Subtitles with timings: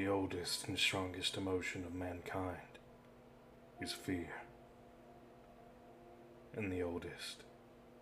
[0.00, 2.78] The oldest and strongest emotion of mankind
[3.82, 4.32] is fear.
[6.56, 7.42] And the oldest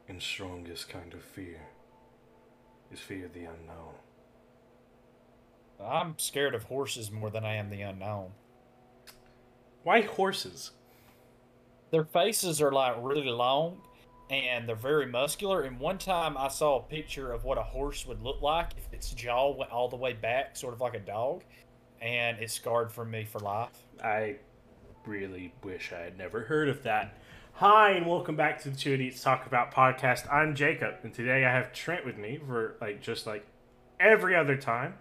[0.06, 1.59] and strongest kind of fear
[2.92, 3.95] is fear of the unknown.
[5.82, 8.30] I'm scared of horses more than I am the unknown.
[9.83, 10.70] Why horses?
[11.91, 13.80] Their faces are like really long
[14.30, 15.62] and they're very muscular.
[15.62, 18.92] And one time I saw a picture of what a horse would look like if
[18.92, 21.42] its jaw went all the way back, sort of like a dog,
[22.01, 23.70] and it scarred for me for life.
[24.02, 24.37] I
[25.06, 27.16] really wish I had never heard of that.
[27.55, 30.33] Hi, and welcome back to the Two Idiots Talk About podcast.
[30.33, 33.45] I'm Jacob, and today I have Trent with me for like just like
[33.98, 34.95] every other time.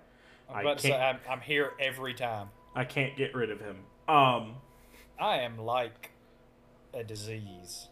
[0.49, 2.49] I'm I about to say I'm, I'm here every time.
[2.75, 3.77] I can't get rid of him.
[4.07, 4.55] Um,
[5.19, 6.11] I am like
[6.93, 7.89] a disease.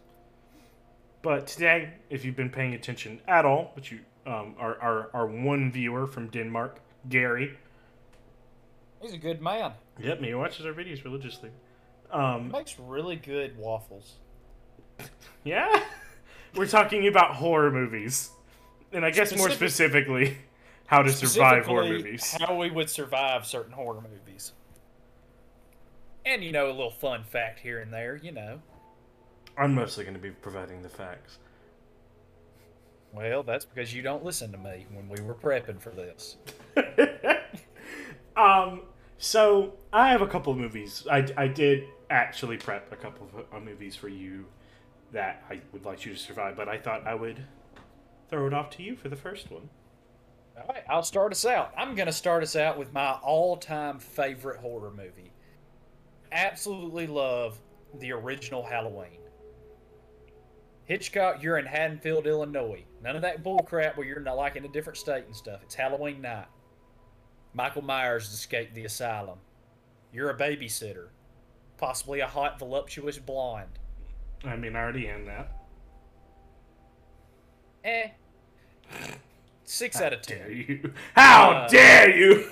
[1.22, 5.27] but today, if you've been paying attention at all, which you um, our, our our
[5.27, 6.79] one viewer from Denmark,
[7.09, 7.57] Gary.
[9.01, 9.73] He's a good man.
[9.99, 11.51] Yep, he watches our videos religiously.
[12.11, 14.15] Um, Makes really good waffles.
[15.43, 15.83] Yeah?
[16.55, 18.29] We're talking about horror movies.
[18.91, 20.38] And I guess more specifically,
[20.85, 22.38] how to survive horror movies.
[22.39, 24.53] How we would survive certain horror movies.
[26.25, 28.61] And you know, a little fun fact here and there, you know.
[29.57, 31.39] I'm mostly going to be providing the facts.
[33.13, 36.38] Well, that's because you don't listen to me when we were prepping for this.
[38.38, 38.81] Um,
[39.17, 41.08] so I have a couple of movies.
[41.09, 44.45] I, I did actually prep a couple of uh, movies for you
[45.11, 47.44] that I would like you to survive, but I thought I would
[48.30, 49.69] throw it off to you for the first one.
[50.58, 51.73] All right, I'll start us out.
[51.78, 55.33] I'm going to start us out with my all-time favorite horror movie.
[56.31, 57.59] Absolutely love
[58.00, 59.19] the original Halloween.
[60.86, 62.84] Hitchcock, you're in Haddonfield, Illinois.
[63.01, 65.62] None of that bullcrap where you're not like in a different state and stuff.
[65.63, 66.45] It's Halloween night.
[67.55, 69.39] Michael Myers escaped the asylum.
[70.11, 71.07] You're a babysitter,
[71.77, 73.79] possibly a hot, voluptuous blonde.
[74.43, 75.51] I mean, I already am that.
[77.85, 78.09] Eh.
[79.63, 80.51] Six out of Dare ten.
[80.67, 80.94] you?
[81.15, 82.49] How Uh, dare you?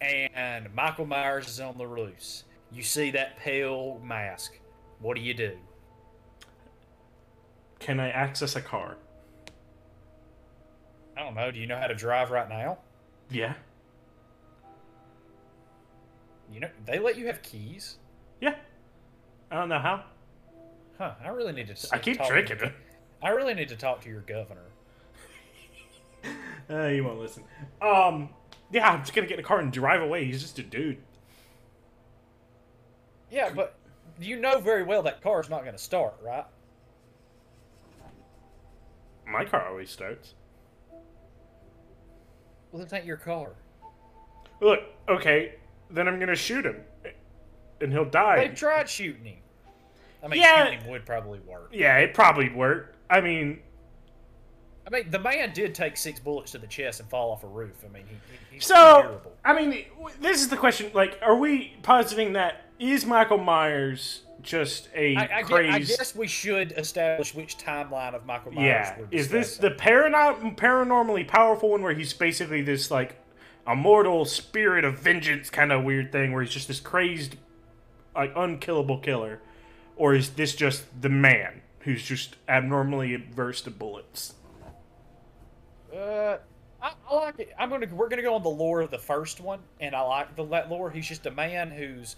[0.00, 2.44] and Michael Myers is on the loose.
[2.72, 4.58] You see that pale mask.
[5.00, 5.56] What do you do?
[7.78, 8.96] Can I access a car?
[11.16, 11.50] I don't know.
[11.52, 12.78] Do you know how to drive right now?
[13.30, 13.54] Yeah.
[16.52, 17.96] You know they let you have keys.
[18.40, 18.54] Yeah.
[19.50, 20.04] I don't know how.
[20.98, 21.14] Huh?
[21.22, 21.88] I really need to.
[21.92, 22.72] I keep tricking to.
[23.22, 24.62] I really need to talk to your governor.
[26.68, 27.42] Uh, he won't listen.
[27.80, 28.28] Um,
[28.70, 30.26] yeah, I'm just gonna get in a car and drive away.
[30.26, 30.98] He's just a dude.
[33.30, 33.78] Yeah, but
[34.20, 36.44] you know very well that car's not going to start, right?
[39.26, 40.34] My car always starts.
[42.72, 43.50] Well, this ain't your car.
[44.60, 45.54] Look, okay,
[45.90, 46.82] then I'm gonna shoot him,
[47.80, 48.36] and he'll die.
[48.36, 49.38] They've tried shooting him.
[50.22, 50.64] I mean, Yeah.
[50.64, 51.70] shooting him would probably work.
[51.72, 52.96] Yeah, it probably worked.
[53.08, 53.62] I mean,
[54.86, 57.46] I mean, the man did take six bullets to the chest and fall off a
[57.46, 57.84] roof.
[57.84, 59.32] I mean, he, he, he's so durable.
[59.44, 59.84] I mean,
[60.20, 60.90] this is the question.
[60.94, 65.92] Like, are we positing that is Michael Myers just a I, I, crazed?
[65.92, 68.88] I guess we should establish which timeline of Michael Myers.
[68.98, 69.04] yeah.
[69.10, 73.20] Is this the parano- paranormally powerful one where he's basically this like
[73.66, 77.36] immortal spirit of vengeance kind of weird thing where he's just this crazed,
[78.14, 79.40] like unkillable killer,
[79.96, 84.34] or is this just the man who's just abnormally averse to bullets?
[85.94, 86.38] Uh,
[86.80, 87.52] I, I like it.
[87.58, 87.86] I'm gonna.
[87.92, 90.70] We're gonna go on the lore of the first one, and I like the that
[90.70, 90.90] lore.
[90.90, 92.16] He's just a man who's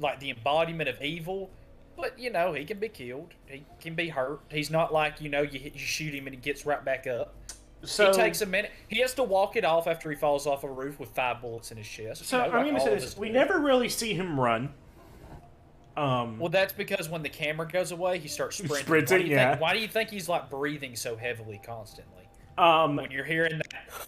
[0.00, 1.50] like the embodiment of evil,
[1.96, 3.34] but you know he can be killed.
[3.46, 4.40] He can be hurt.
[4.50, 7.06] He's not like you know you hit, you shoot him and he gets right back
[7.06, 7.34] up.
[7.82, 8.72] So he takes a minute.
[8.88, 11.70] He has to walk it off after he falls off a roof with five bullets
[11.70, 12.26] in his chest.
[12.26, 14.74] So you know, I'm like gonna say this: we never really see him run.
[15.96, 18.84] Um, Well, that's because when the camera goes away, he starts sprinting.
[18.84, 19.50] Sprinting, why yeah.
[19.50, 22.20] Think, why do you think he's like breathing so heavily constantly?
[22.60, 24.06] um, when you're hearing that.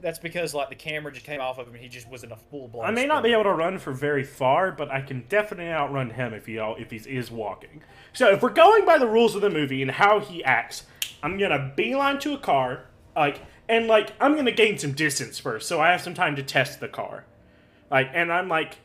[0.00, 1.74] That's because like the camera just came off of him.
[1.74, 2.86] and He just wasn't a full blown.
[2.86, 6.10] I may not be able to run for very far, but I can definitely outrun
[6.10, 7.82] him if he if he is walking.
[8.12, 10.84] So if we're going by the rules of the movie and how he acts,
[11.22, 15.68] I'm gonna beeline to a car, like, and like I'm gonna gain some distance first,
[15.68, 17.24] so I have some time to test the car,
[17.90, 18.78] like, and I'm like,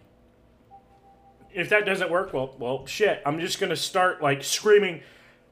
[1.54, 5.02] if that doesn't work, well, well, shit, I'm just gonna start like screaming,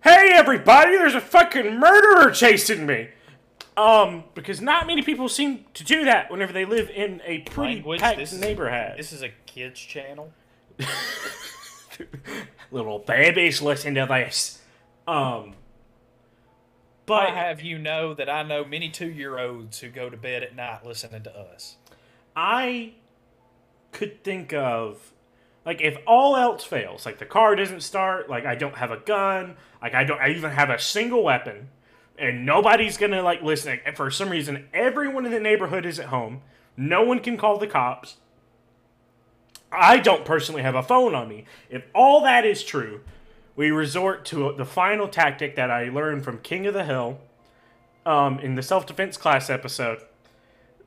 [0.04, 0.92] "Hey, everybody!
[0.92, 3.10] There's a fucking murderer chasing me!"
[3.76, 7.76] Um, because not many people seem to do that whenever they live in a pretty
[7.76, 8.94] Language, packed this is- neighborhood.
[8.98, 10.32] This is a kids channel.
[12.72, 14.60] Little babies, listen to this.
[15.08, 15.54] Um,
[17.06, 20.18] but I have you know that I know many two year olds who go to
[20.18, 21.78] bed at night listening to us.
[22.36, 22.94] I
[23.92, 25.12] could think of
[25.66, 28.98] like if all else fails, like the car doesn't start, like I don't have a
[28.98, 31.70] gun, like I don't I even have a single weapon,
[32.18, 33.80] and nobody's gonna like listen.
[33.86, 36.42] And for some reason, everyone in the neighborhood is at home.
[36.76, 38.18] No one can call the cops.
[39.72, 41.46] I don't personally have a phone on me.
[41.70, 43.02] If all that is true,
[43.56, 47.20] we resort to the final tactic that I learned from King of the Hill
[48.06, 50.00] um, in the self defense class episode.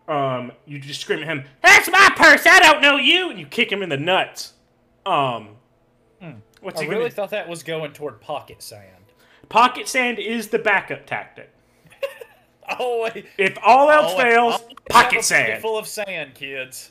[0.09, 2.47] Um, you just scream at him, "That's my purse!
[2.47, 4.53] I don't know you!" and you kick him in the nuts.
[5.05, 5.57] Um,
[6.61, 7.11] what's I he really gonna?
[7.11, 9.06] thought that was going toward pocket sand.
[9.49, 11.51] Pocket sand is the backup tactic.
[12.69, 13.09] Oh.
[13.39, 14.61] If all else Oh, fails,
[14.91, 15.63] pocket sand.
[15.63, 16.91] full of sand, kids.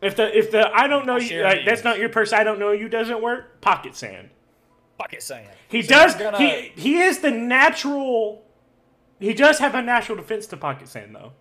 [0.00, 2.44] If the if the I don't know you, like, uh, that's not your purse, I
[2.44, 3.60] don't know you doesn't work.
[3.60, 4.30] Pocket sand.
[4.98, 5.48] Pocket sand.
[5.68, 6.14] He So does.
[6.14, 8.44] gonna- He he is the natural.
[9.18, 11.32] He does have a natural defense to pocket sand though,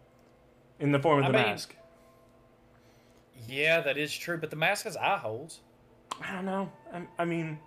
[0.80, 1.76] in the form of I the mean- mask.
[3.48, 5.60] Yeah, that is true, but the mask has eye holes.
[6.22, 6.72] I don't know.
[6.94, 7.60] I, I mean,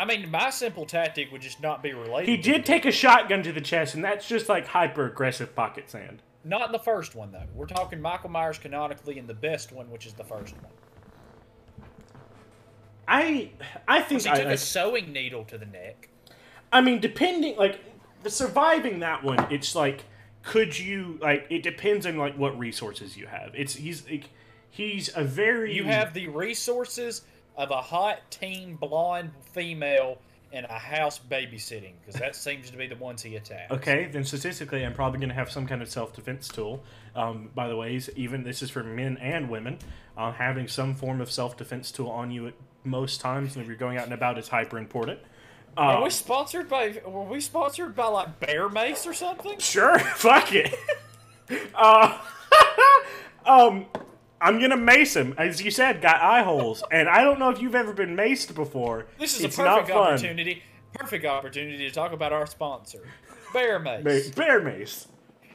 [0.00, 2.26] I mean, my simple tactic would just not be related.
[2.30, 5.90] he did take a shotgun to the chest, and that's just like hyper aggressive pocket
[5.90, 6.22] sand.
[6.42, 7.44] Not in the first one, though.
[7.54, 10.72] We're talking Michael Myers canonically in the best one, which is the first one.
[13.06, 13.50] I
[13.86, 16.08] I think He I, took I, a sewing needle to the neck.
[16.72, 17.80] I mean, depending like
[18.22, 20.04] the surviving that one, it's like
[20.42, 23.50] could you like it depends on like what resources you have.
[23.54, 24.30] It's he's like,
[24.70, 27.20] he's a very You have the resources
[27.56, 30.18] of a hot teen blonde female
[30.52, 33.70] in a house babysitting, because that seems to be the ones he attacks.
[33.70, 36.82] Okay, then statistically, I'm probably going to have some kind of self defense tool.
[37.14, 39.78] Um, by the way, even this is for men and women.
[40.16, 42.54] Uh, having some form of self defense tool on you at
[42.84, 45.20] most times, and if you're going out and about, is hyper important.
[45.76, 47.00] Are Um, we sponsored by?
[47.06, 49.56] Were we sponsored by like Bear Mace or something?
[49.60, 50.74] sure, fuck it.
[51.76, 52.18] uh,
[53.46, 53.86] um,
[54.40, 57.60] I'm gonna mace him, as you said, got eye holes, and I don't know if
[57.60, 59.06] you've ever been maced before.
[59.18, 60.62] This is it's a perfect opportunity.
[60.94, 63.06] Perfect opportunity to talk about our sponsor,
[63.52, 64.30] Bear Mace.
[64.30, 65.06] Bear mace.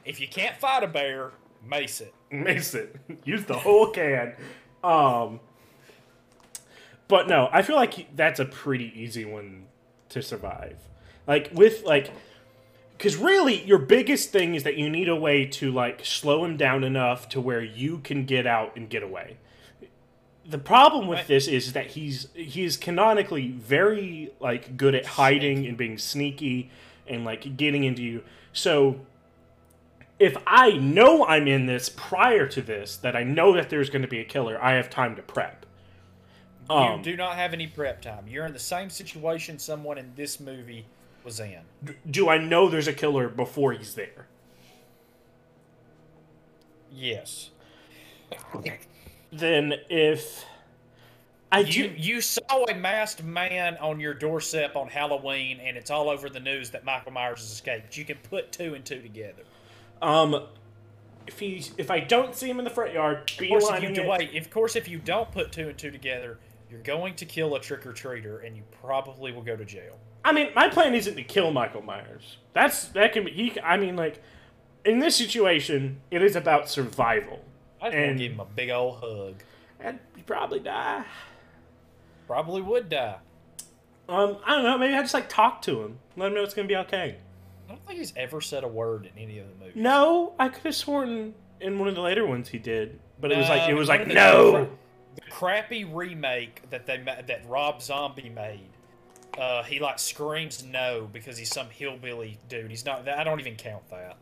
[0.04, 1.32] If you can't fight a bear,
[1.64, 2.14] mace it.
[2.30, 2.96] Mace it.
[3.24, 4.34] Use the whole can.
[4.84, 5.40] Um,
[7.08, 9.66] but no, I feel like that's a pretty easy one
[10.10, 10.78] to survive.
[11.26, 12.10] Like with like,
[12.96, 16.56] because really your biggest thing is that you need a way to like slow him
[16.56, 19.36] down enough to where you can get out and get away.
[20.48, 21.28] The problem with Right.
[21.28, 26.70] this is that he's he's canonically very like good at hiding and being sneaky
[27.06, 28.22] and like getting into you.
[28.52, 29.00] So
[30.18, 34.02] if I know I'm in this prior to this, that I know that there's going
[34.02, 35.66] to be a killer, I have time to prep.
[36.70, 38.26] Um, you do not have any prep time.
[38.26, 40.86] You're in the same situation someone in this movie
[41.26, 41.60] was in.
[42.10, 44.28] do I know there's a killer before he's there?
[46.90, 47.50] Yes.
[49.32, 50.44] Then if
[51.52, 55.90] I do, You you saw a masked man on your doorstep on Halloween, and it's
[55.90, 57.96] all over the news that Michael Myers has escaped.
[57.96, 59.44] You can put two and two together.
[60.02, 60.46] um,
[61.26, 63.90] if he if I don't see him in the front yard, Of course, if you
[63.90, 66.38] beelining do, wait, of course, if you don't put two and two together,
[66.70, 69.98] you're going to kill a trick or treater, and you probably will go to jail.
[70.26, 72.38] I mean, my plan isn't to kill Michael Myers.
[72.52, 73.30] That's that can be.
[73.30, 74.20] He, I mean, like
[74.84, 77.44] in this situation, it is about survival,
[77.80, 79.36] I just And- give him a big old hug.
[79.78, 81.04] and you probably die.
[82.26, 83.16] Probably would die.
[84.08, 84.78] Um, I don't know.
[84.78, 87.16] Maybe I just like talk to him, let him know it's gonna be okay.
[87.68, 89.76] I don't think he's ever said a word in any of the movies.
[89.76, 93.38] No, I could have sworn in one of the later ones he did, but it
[93.38, 94.68] was like it was like no.
[95.14, 98.68] The crappy remake that they that Rob Zombie made.
[99.38, 102.70] Uh, he like screams no because he's some hillbilly dude.
[102.70, 103.08] He's not.
[103.08, 104.16] I don't even count that.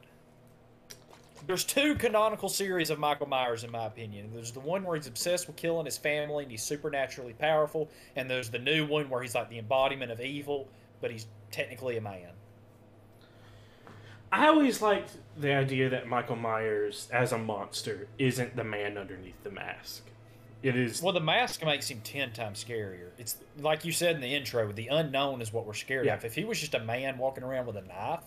[1.46, 4.30] There's two canonical series of Michael Myers, in my opinion.
[4.32, 8.30] There's the one where he's obsessed with killing his family and he's supernaturally powerful, and
[8.30, 10.68] there's the new one where he's like the embodiment of evil,
[11.02, 12.30] but he's technically a man.
[14.32, 19.40] I always liked the idea that Michael Myers as a monster isn't the man underneath
[19.44, 20.02] the mask.
[20.64, 23.08] It is Well, the mask makes him ten times scarier.
[23.18, 26.14] It's like you said in the intro, the unknown is what we're scared Yeah.
[26.14, 26.24] of.
[26.24, 28.24] If he was just a man walking around with a knife,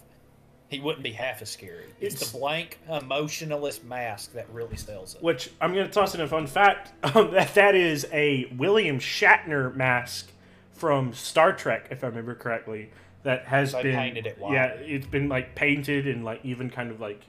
[0.70, 1.86] he wouldn't be half as scary.
[2.00, 5.24] It's, It's- the blank, emotionless mask that really sells it.
[5.24, 9.00] which I'm going to toss in a fun fact um, that that is a William
[9.00, 10.32] Shatner mask
[10.74, 12.91] from Star Trek, if I remember correctly.
[13.24, 14.53] That has They been painted it white.
[14.53, 17.22] Yeah, it's been like painted and like even kind of like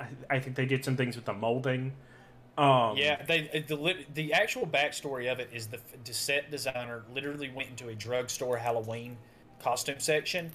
[0.00, 1.92] I, I think they did some things with the molding.
[2.58, 7.50] Um, Yeah, they the the actual backstory of it is the, the set designer literally
[7.50, 9.16] went into a drugstore Halloween
[9.62, 10.52] costume section,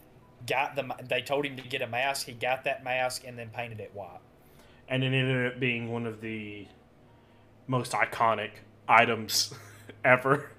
[0.48, 2.27] got the they told him to get a mask.
[2.27, 4.19] He got that mask and then painted it white.
[4.89, 6.67] and it ended up being one of the
[7.67, 8.51] most iconic
[8.88, 9.53] items
[10.05, 10.51] ever.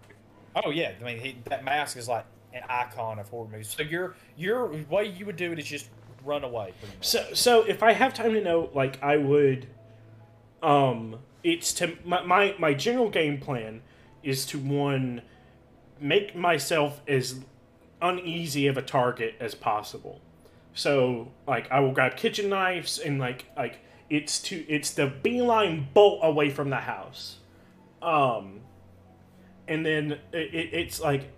[0.56, 3.68] Oh yeah, I mean he, that mask is like an icon of horror movies.
[3.76, 5.90] So your your way you would do it is just
[6.24, 6.72] run away.
[7.00, 9.66] So, so if I have time to know, like, I would,
[10.62, 13.82] um, it's to my my, my general game plan
[14.22, 15.22] is to one
[16.00, 17.40] make myself as
[18.02, 20.20] uneasy of a target as possible.
[20.72, 25.88] So, like, I will grab kitchen knives and like like it's to it's the beeline
[25.94, 27.36] bolt away from the house,
[28.02, 28.60] um,
[29.68, 31.30] and then it, it, it's like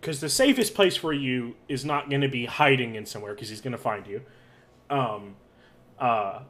[0.00, 3.48] because the safest place for you is not going to be hiding in somewhere because
[3.48, 4.20] he's going to find you.
[4.90, 5.36] Um,
[5.98, 6.40] uh,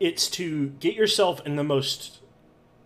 [0.00, 2.18] it's to get yourself in the most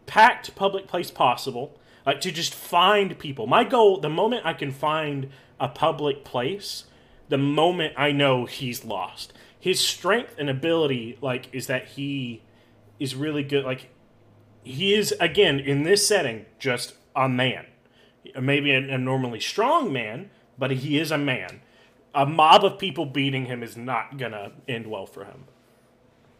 [0.06, 3.47] packed public place possible, like to just find people.
[3.47, 6.85] My goal, the moment I can find a public place,
[7.28, 9.33] the moment I know he's lost.
[9.59, 12.42] His strength and ability, like, is that he
[13.00, 13.64] is really good.
[13.64, 13.88] Like,
[14.62, 17.64] he is again in this setting just a man
[18.40, 21.61] maybe an a normally strong man, but he is a man.
[22.14, 25.44] A mob of people beating him is not gonna end well for him.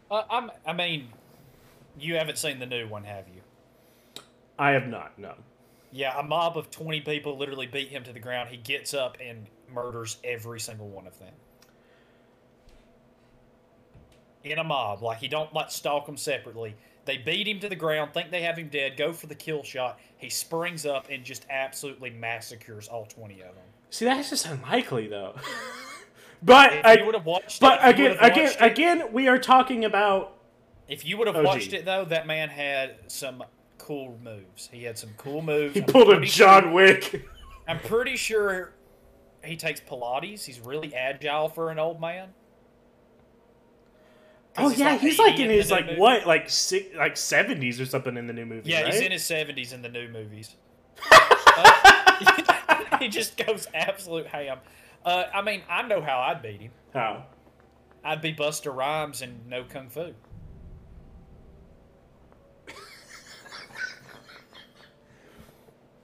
[0.09, 1.09] Uh, I'm, I mean,
[1.99, 3.41] you haven't seen the new one, have you?
[4.57, 5.17] I have not.
[5.17, 5.33] No.
[5.91, 8.49] Yeah, a mob of twenty people literally beat him to the ground.
[8.49, 11.33] He gets up and murders every single one of them.
[14.43, 16.75] In a mob, like he don't like stalk them separately.
[17.05, 19.63] They beat him to the ground, think they have him dead, go for the kill
[19.63, 19.99] shot.
[20.17, 23.63] He springs up and just absolutely massacres all 20 of them.
[23.91, 25.35] See, that's just unlikely, though.
[26.43, 29.37] but If I, you would have watched but it, again, again, it- again, we are
[29.39, 30.37] talking about.
[30.87, 31.45] if you would have OG.
[31.45, 33.43] watched it though, that man had some
[33.77, 34.69] cool moves.
[34.71, 35.73] He had some cool moves.
[35.75, 37.27] He I'm pulled a John sure- Wick.
[37.67, 38.73] I'm pretty sure
[39.43, 40.45] he takes Pilates.
[40.45, 42.29] He's really agile for an old man.
[44.57, 45.99] Oh he's yeah, like he's like in in his like movie.
[45.99, 48.69] what, like six, like seventies or something in the new movie.
[48.69, 48.93] Yeah, right?
[48.93, 50.55] he's in his 70s in the new movies.
[51.57, 54.57] Uh, he just goes absolute ham.
[55.05, 56.71] Uh, I mean, I know how I'd beat him.
[56.91, 57.27] How?
[58.03, 60.13] I'd be Busta Rhymes and no kung fu.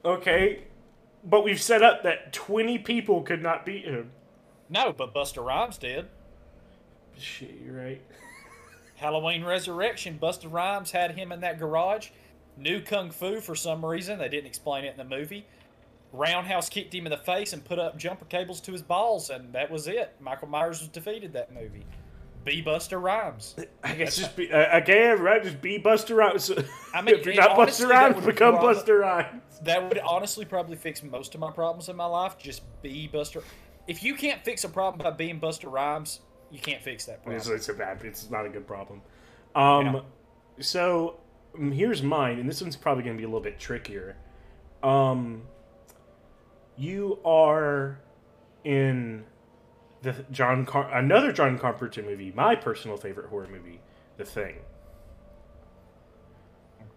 [0.03, 0.63] Okay,
[1.24, 4.12] but we've set up that twenty people could not beat him.
[4.70, 6.08] No, but Busta Rhymes did.
[7.17, 8.01] Shit, you're right.
[8.96, 12.10] Halloween Resurrection, Busta Rhymes had him in that garage.
[12.58, 14.17] New kung fu for some reason.
[14.20, 15.46] They didn't explain it in the movie.
[16.13, 19.53] Roundhouse kicked him in the face and put up jumper cables to his balls, and
[19.53, 20.15] that was it.
[20.20, 21.86] Michael Myers was defeated that movie.
[22.44, 23.56] B Busta Rhymes.
[23.84, 25.44] I guess just be uh, again, right?
[25.44, 26.51] Just be Busta Rhymes.
[26.94, 29.41] I mean, if you're not honestly, Buster that Rhymes, would become prob- Busta Rhymes.
[29.63, 32.38] That would honestly probably fix most of my problems in my life.
[32.39, 33.44] Just be Buster.
[33.88, 37.38] If you can't fix a problem by being Busta Rhymes, you can't fix that problem.
[37.38, 38.01] It's, it's a bad.
[38.03, 39.01] It's not a good problem.
[39.56, 40.01] Um, Yeah.
[40.60, 41.20] so
[41.56, 44.18] um, here's mine, and this one's probably going to be a little bit trickier.
[44.82, 45.44] Um,
[46.78, 48.00] you are
[48.63, 49.25] in
[50.01, 53.80] the John Car- another John Carpenter movie, my personal favorite horror movie,
[54.18, 54.56] The Thing.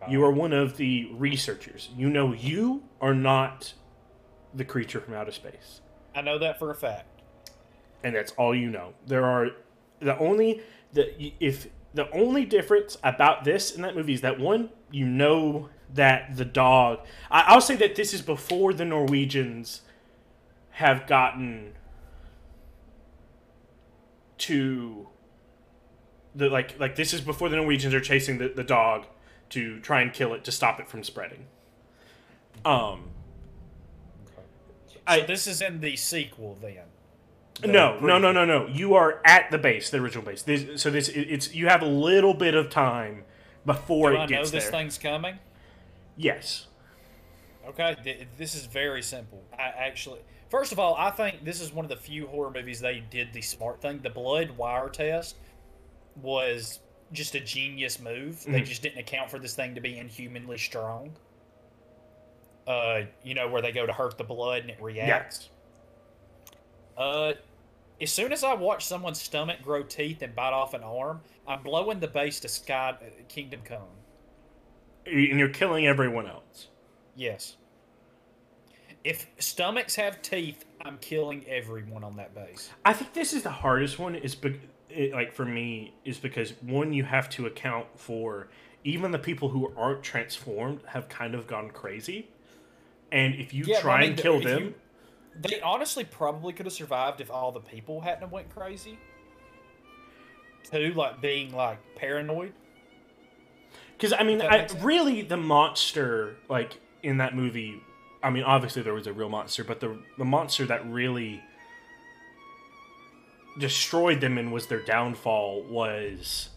[0.08, 1.88] You are one of the researchers.
[1.96, 3.72] You know you are not
[4.52, 5.80] the creature from outer space.
[6.14, 7.22] I know that for a fact.
[8.02, 8.92] and that's all you know.
[9.06, 9.48] There are
[10.00, 10.60] the only
[10.92, 15.70] the if the only difference about this and that movie is that one you know
[15.94, 17.00] that the dog.
[17.30, 19.82] I, I'll say that this is before the Norwegians
[20.72, 21.72] have gotten
[24.38, 25.08] to
[26.34, 29.06] the like like this is before the Norwegians are chasing the, the dog
[29.50, 31.46] to try and kill it to stop it from spreading.
[32.64, 33.10] Um.
[35.06, 36.78] So this is in the sequel then.
[37.60, 38.66] The No, no, no, no, no.
[38.66, 40.42] You are at the base, the original base.
[40.42, 43.22] This, so this, it- it's you have a little bit of time
[43.64, 44.72] before Do it I know gets this there.
[44.72, 45.38] thing's coming?
[46.16, 46.66] Yes.
[47.66, 49.42] Okay, this is very simple.
[49.58, 52.80] I actually, first of all, I think this is one of the few horror movies
[52.80, 54.00] they did the smart thing.
[54.02, 55.36] The blood wire test
[56.20, 56.80] was
[57.12, 58.44] just a genius move.
[58.44, 58.66] They Mhm.
[58.66, 61.16] just didn't account for this thing to be inhumanly strong.
[62.66, 65.48] Uh, you know where they go to hurt the blood and it reacts.
[66.96, 67.34] Uh,
[68.00, 71.62] as soon as I watch someone's stomach grow teeth and bite off an arm, I'm
[71.62, 73.88] blowing the base to Sky uh, Kingdom Come.
[75.06, 76.68] And you're killing everyone else.
[77.16, 77.56] Yes.
[79.04, 82.70] If stomachs have teeth, I'm killing everyone on that base.
[82.84, 84.14] I think this is the hardest one.
[84.14, 84.58] Is be,
[84.88, 88.48] it, like for me is because one you have to account for
[88.82, 92.28] even the people who aren't transformed have kind of gone crazy,
[93.12, 94.74] and if you Yeah, try I mean, and kill them, you-
[95.36, 98.98] They honestly probably could have survived if all the people hadn't went crazy.
[100.70, 102.54] Too, like being like paranoid.
[103.96, 107.80] Because I mean, I, really the monster like in that movie.
[108.22, 111.42] I mean, obviously there was a real monster, but the the monster that really
[113.58, 116.50] destroyed them and was their downfall was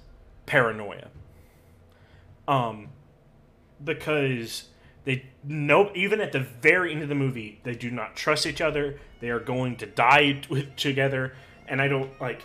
[0.46, 1.10] paranoia.
[2.48, 2.90] Um,
[3.84, 4.66] because
[5.04, 8.62] they know even at the very end of the movie they do not trust each
[8.62, 9.00] other.
[9.20, 11.34] They are going to die t- together,
[11.68, 12.44] and I don't like.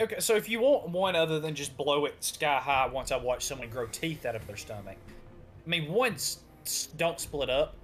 [0.00, 3.16] Okay, so if you want one other than just blow it sky high once I
[3.16, 4.96] watch someone grow teeth out of their stomach,
[5.66, 6.38] I mean, s-
[6.96, 7.74] don't split up.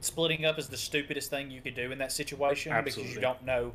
[0.00, 3.42] Splitting up is the stupidest thing you could do in that situation because you don't
[3.44, 3.72] know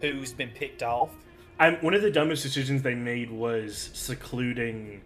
[0.00, 1.10] who's been picked off.
[1.58, 5.02] I'm, one of the dumbest decisions they made was secluding.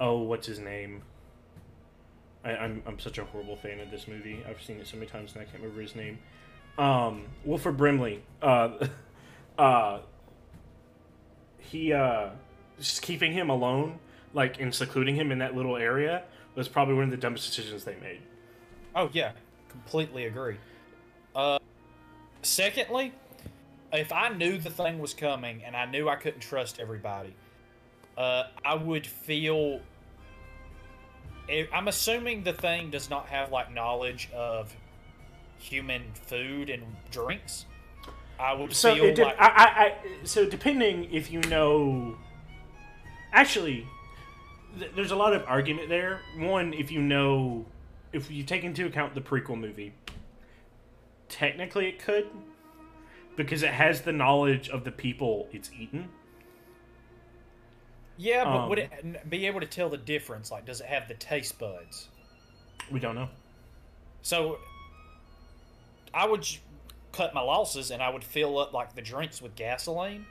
[0.00, 1.02] Oh, what's his name?
[2.44, 4.42] I, I'm I'm such a horrible fan of this movie.
[4.48, 6.18] I've seen it so many times and I can't remember his name.
[6.78, 8.22] Um, Wilford Brimley.
[8.40, 8.86] Uh,
[9.58, 9.98] uh,
[11.66, 12.30] he uh,
[12.78, 13.98] just keeping him alone,
[14.32, 16.22] like and secluding him in that little area,
[16.54, 18.20] was probably one of the dumbest decisions they made.
[18.94, 19.32] Oh yeah,
[19.68, 20.56] completely agree.
[21.34, 21.58] Uh,
[22.42, 23.12] secondly,
[23.92, 27.34] if I knew the thing was coming and I knew I couldn't trust everybody,
[28.16, 29.80] uh, I would feel.
[31.48, 34.74] I- I'm assuming the thing does not have like knowledge of
[35.58, 37.66] human food and drinks.
[38.38, 42.16] I would So feel it de- like I, I, I so depending if you know,
[43.32, 43.86] actually,
[44.78, 46.20] th- there's a lot of argument there.
[46.36, 47.66] One, if you know,
[48.12, 49.94] if you take into account the prequel movie,
[51.28, 52.26] technically it could,
[53.36, 56.10] because it has the knowledge of the people it's eaten.
[58.16, 60.50] yeah, but would um, it be able to tell the difference?
[60.50, 62.08] Like, does it have the taste buds?
[62.90, 63.28] We don't know.
[64.22, 64.58] So
[66.14, 66.60] I would j-
[67.16, 70.26] cut my losses and I would fill up like the drinks with gasoline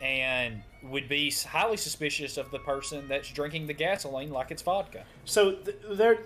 [0.00, 5.04] and would be highly suspicious of the person that's drinking the gasoline like it's vodka.
[5.24, 6.18] So th- there,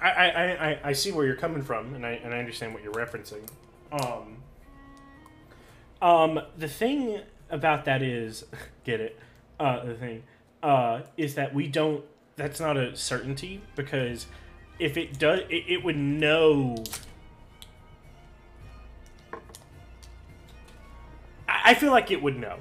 [0.00, 2.82] I, I, I, I see where you're coming from, and I and I understand what
[2.82, 3.48] you're referencing.
[3.92, 4.36] Um,
[6.02, 8.44] um, the thing about that is,
[8.84, 9.18] get it?
[9.58, 10.22] Uh, the thing
[10.62, 12.04] uh, is that we don't.
[12.36, 14.26] That's not a certainty because
[14.78, 16.76] if it does, it, it would know.
[21.64, 22.58] I, feel like it would know.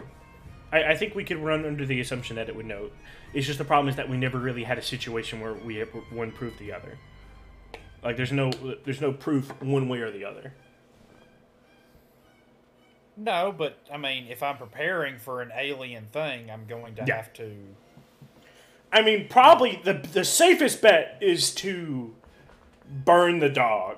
[0.71, 2.89] I, I think we could run under the assumption that it would know.
[3.33, 5.89] It's just the problem is that we never really had a situation where we have
[6.11, 6.97] one proved the other.
[8.03, 8.51] Like there's no
[8.83, 10.53] there's no proof one way or the other.
[13.15, 17.17] No, but I mean, if I'm preparing for an alien thing, I'm going to Yeah.
[17.17, 17.55] have to.
[18.91, 22.13] I mean, probably the the safest bet is to
[22.89, 23.97] burn the dog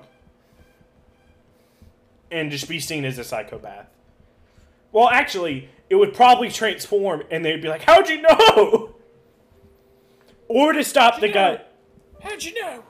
[2.32, 3.88] and just be seen as a psychopath.
[4.96, 8.96] Well, actually, it would probably transform, and they'd be like, "How'd you know?"
[10.48, 11.52] Or to stop the you guy.
[11.56, 11.62] know?
[12.22, 12.84] How'd you know?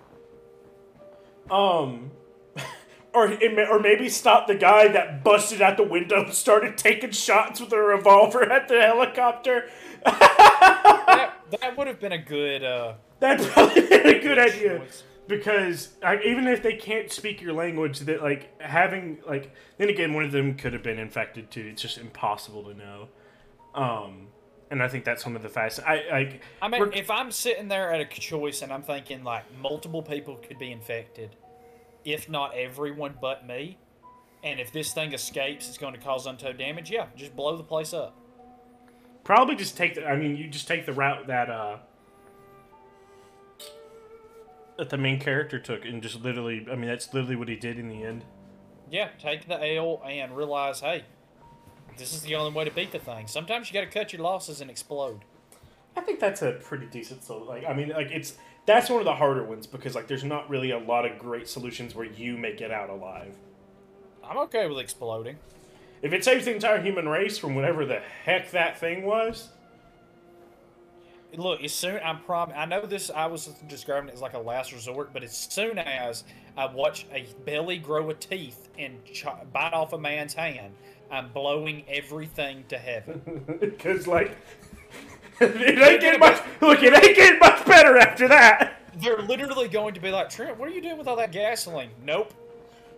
[1.50, 2.12] Um,
[3.14, 7.10] or may, or maybe stop the guy that busted out the window and started taking
[7.10, 9.68] shots with a revolver at the helicopter.
[10.06, 12.64] that, that would have been a good.
[12.64, 15.04] Uh, That'd probably be a good idea choice.
[15.28, 20.14] Because like, even if they can't speak your language, that like having like then again
[20.14, 21.68] one of them could have been infected too.
[21.72, 23.08] It's just impossible to know.
[23.74, 24.28] Um,
[24.72, 25.80] and I think that's one of the fast.
[25.86, 26.42] I like.
[26.62, 30.38] I mean, if I'm sitting there at a choice and I'm thinking like multiple people
[30.38, 31.36] could be infected,
[32.04, 33.78] if not everyone but me,
[34.44, 36.92] and if this thing escapes, it's going to cause untold damage.
[36.92, 38.18] Yeah, just blow the place up.
[39.24, 40.06] Probably just take the.
[40.06, 41.78] I mean, you just take the route that uh
[44.78, 46.66] that the main character took, and just literally.
[46.70, 48.26] I mean, that's literally what he did in the end.
[48.90, 51.04] Yeah, take the L and realize, hey,
[51.98, 53.28] this is the only way to beat the thing.
[53.28, 55.22] Sometimes you got to cut your losses and explode.
[55.96, 57.24] I think that's a pretty decent.
[57.24, 58.36] So, like, I mean, like it's
[58.66, 61.48] that's one of the harder ones because like there's not really a lot of great
[61.48, 63.36] solutions where you make it out alive.
[64.24, 65.38] I'm okay with exploding.
[66.02, 69.50] If it saves the entire human race from whatever the heck that thing was,
[71.38, 72.52] Look, as soon I'm prom.
[72.56, 73.10] I know this.
[73.10, 76.24] I was describing it as like a last resort, but as soon as
[76.58, 80.74] I watch a belly grow a teeth and ch- bite off a man's hand,
[81.12, 83.44] I'm blowing everything to heaven.
[83.60, 84.38] because like
[85.42, 86.42] it ain't getting much.
[86.62, 88.82] Look, it ain't getting much better after that.
[89.02, 91.90] They're literally going to be like, Trent, what are you doing with all that gasoline?
[92.04, 92.34] Nope.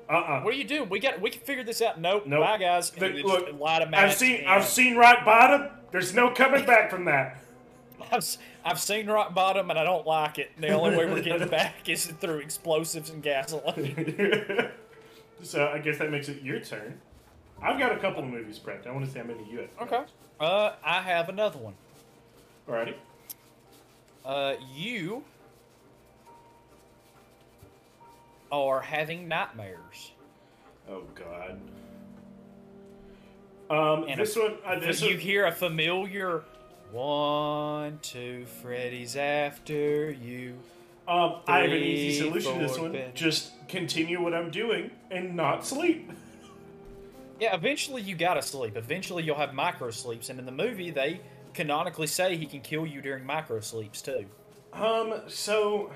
[0.10, 0.88] Uh uh What are you doing?
[0.90, 1.20] We got.
[1.20, 2.00] We can figure this out.
[2.00, 2.28] Nope.
[2.28, 2.42] Nope.
[2.42, 2.92] Bye, guys.
[2.92, 5.70] The- look, just light a I've seen and- I've seen rock bottom.
[5.92, 7.42] There's no coming back from that.
[8.12, 10.52] I've, I've seen rock bottom and I don't like it.
[10.60, 14.70] The only way we're getting back is through explosives and gasoline.
[15.42, 17.00] so I guess that makes it your turn.
[17.62, 18.86] I've got a couple of movies prepped.
[18.88, 19.70] I want to see how many you have.
[19.82, 20.02] Okay.
[20.40, 21.74] Uh, I have another one.
[22.70, 22.94] Alrighty.
[24.24, 25.24] Uh, you
[28.52, 30.12] are having nightmares.
[30.90, 31.60] Oh God.
[33.70, 36.44] Um, And this a- one, uh, this you one, hear a familiar
[36.92, 40.56] one, two, Freddy's after you.
[41.08, 42.92] um, I have an easy solution to this one.
[42.92, 43.12] Ben.
[43.14, 46.12] Just continue what I'm doing and not sleep.
[47.40, 48.76] Yeah, eventually you gotta sleep.
[48.76, 51.22] Eventually you'll have micro sleeps, and in the movie they
[51.54, 54.26] canonically say he can kill you during micro sleeps too.
[54.74, 55.92] Um, so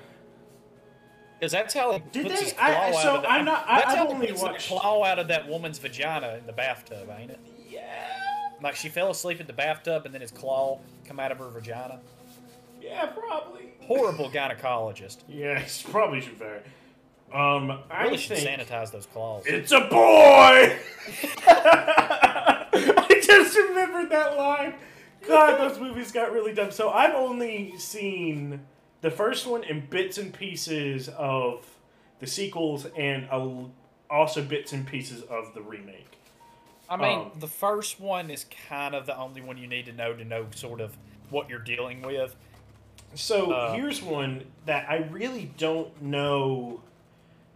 [1.38, 3.30] Because that's how he Did puts they- his claw I- out so of that.
[3.32, 5.78] I'm not- I- that's I've how he only puts watched- claw out of that woman's
[5.78, 7.40] vagina in the bathtub, ain't it?
[8.62, 11.38] Yeah, Like she fell asleep in the bathtub, and then his claw come out of
[11.38, 12.00] her vagina.
[12.80, 13.72] yeah, probably.
[13.82, 15.18] Horrible gynecologist.
[15.28, 16.60] Yes, probably should vary.
[17.32, 19.44] Um, I Really should think sanitize those claws.
[19.46, 20.76] it's a boy.
[21.46, 24.74] I just remembered that line.
[25.26, 26.70] God, those movies got really dumb.
[26.72, 28.60] So I've only seen
[29.00, 31.64] the first one and bits and pieces of
[32.18, 33.28] the sequels, and
[34.10, 36.18] also bits and pieces of the remake.
[36.88, 39.92] I mean, Um, the first one is kind of the only one you need to
[39.92, 40.96] know to know sort of
[41.30, 42.34] what you're dealing with.
[43.14, 46.80] So Uh, here's one that I really don't know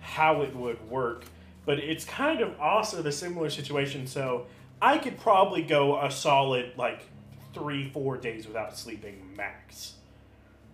[0.00, 1.24] how it would work,
[1.64, 4.06] but it's kind of also the similar situation.
[4.06, 4.46] So
[4.80, 7.08] I could probably go a solid like
[7.52, 9.94] three, four days without sleeping max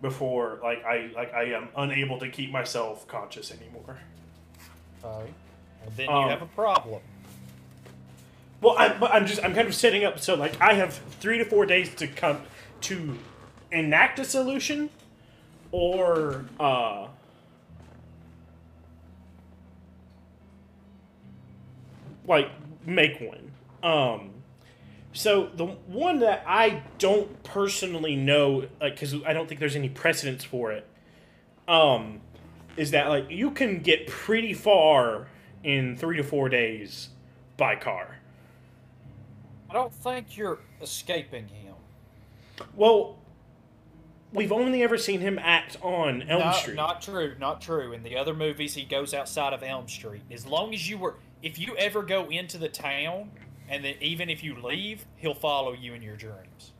[0.01, 3.99] before like I like I am unable to keep myself conscious anymore.
[5.05, 5.33] Okay.
[5.83, 7.01] Well, then Um, you have a problem.
[8.63, 11.37] Well, I, but I'm just I'm kind of setting up so like I have three
[11.39, 12.43] to four days to come
[12.83, 13.19] to
[13.73, 14.89] enact a solution,
[15.73, 17.09] or uh,
[22.25, 22.51] like
[22.87, 23.51] make one.
[23.83, 24.31] Um,
[25.13, 29.89] so the one that I don't personally know, like, because I don't think there's any
[29.89, 30.87] precedence for it,
[31.67, 32.21] um,
[32.77, 35.27] is that like you can get pretty far
[35.65, 37.09] in three to four days
[37.57, 38.19] by car.
[39.73, 41.75] I don't think you're escaping him.
[42.77, 43.17] Well,
[44.31, 46.77] we've only ever seen him act on Elm No, Street.
[46.77, 47.35] Not true.
[47.41, 47.95] Not true.
[47.95, 50.25] In the other movies, he goes outside of Elm Street.
[50.31, 53.31] As long as you were, if you ever go into the town,
[53.67, 56.72] and then even if you leave, he'll follow you in your dreams.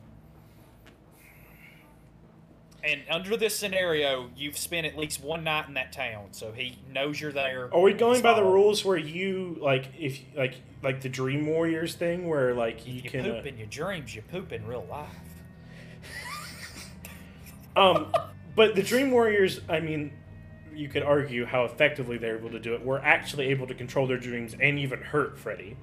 [2.83, 6.77] And under this scenario, you've spent at least one night in that town, so he
[6.91, 7.73] knows you're there.
[7.73, 11.95] Are we going by the rules where you like if like like the Dream Warriors
[11.95, 14.13] thing where like you You can poop in your dreams.
[14.13, 15.07] You poop in real life.
[17.75, 18.13] uh, um
[18.55, 20.11] but the Dream Warriors I mean
[20.75, 22.83] you could argue how effectively they're able to do it.
[22.83, 25.77] Were actually able to control their dreams and even hurt Freddy.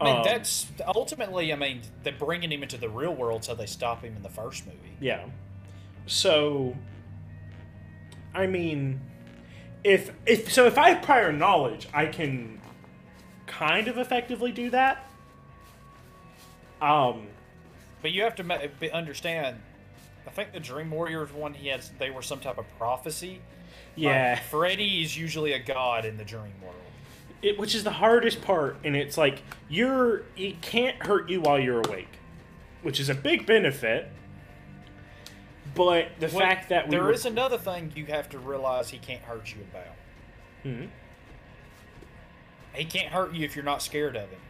[0.00, 1.52] I mean, Um, that's ultimately.
[1.52, 4.28] I mean, they're bringing him into the real world, so they stop him in the
[4.28, 4.96] first movie.
[5.00, 5.26] Yeah.
[6.08, 6.76] So
[8.34, 9.00] I mean
[9.84, 12.60] if if so if I have prior knowledge, I can
[13.46, 15.06] kind of effectively do that.
[16.80, 17.28] Um
[18.02, 18.58] But you have to ma-
[18.92, 19.58] understand.
[20.26, 21.90] I think the Dream Warriors one, he has.
[21.98, 23.40] They were some type of prophecy.
[23.96, 24.34] yeah.
[24.34, 26.74] Like, Freddy is usually a god in the dream world.
[27.42, 31.58] it, which is the hardest part and it's like you're it can't hurt you while
[31.58, 32.08] you're awake
[32.82, 34.10] which is a big benefit
[35.74, 38.90] but the Well, fact that we there were, is another thing you have to realize
[38.90, 39.94] he can't hurt you about.
[40.64, 40.88] Mhm.
[42.74, 44.40] He can't hurt you if you're not scared of him.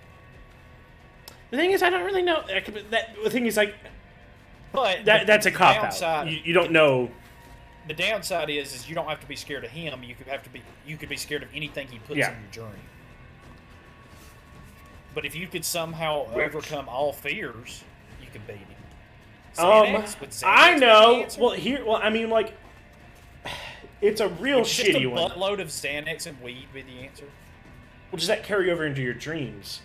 [1.51, 3.75] the thing is i don't really know that, that the thing is like
[4.73, 7.11] But that the that's a cop out you, you don't know
[7.87, 10.03] The downside is, is you don't have to be scared of him.
[10.03, 10.61] You could have to be.
[10.87, 12.33] You could be scared of anything he puts Yeah.
[12.35, 12.83] in your dream.
[15.15, 17.83] But if you could somehow overcome all fears,
[18.21, 18.78] you could beat him.
[19.57, 20.43] Um Xanax?
[20.45, 22.55] I know well here well i mean like
[24.01, 27.01] it's a real Would just a shitty one buttload of Xanax and weed be the
[27.01, 27.25] answer?
[28.13, 29.81] well, does that carry over into your dreams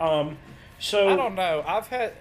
[0.00, 0.36] um
[0.78, 1.64] so I don't know.
[1.66, 2.12] I've had.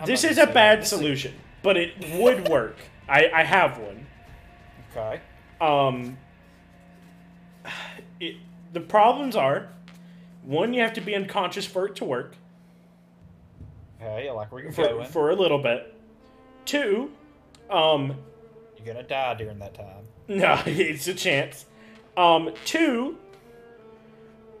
[0.00, 2.76] I'm this is a bad solution but it would work
[3.08, 4.06] i i have one
[4.92, 5.20] okay.
[5.60, 6.16] Um,
[8.20, 8.36] it,
[8.72, 9.68] the problems are
[10.44, 12.36] one, you have to be unconscious for it to work
[14.00, 15.08] Okay, I like where you're for, going.
[15.08, 15.92] for a little bit.
[16.68, 17.10] Two,
[17.70, 18.14] um,
[18.76, 20.04] You're gonna die during that time.
[20.28, 21.64] no, it's a chance.
[22.14, 23.16] Um, two,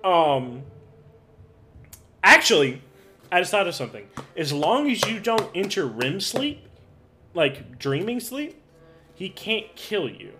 [0.02, 0.62] um,
[2.24, 2.80] actually,
[3.30, 4.08] I just thought of something.
[4.38, 6.66] As long as you don't enter REM sleep,
[7.34, 8.58] like dreaming sleep,
[9.14, 10.32] he can't kill you.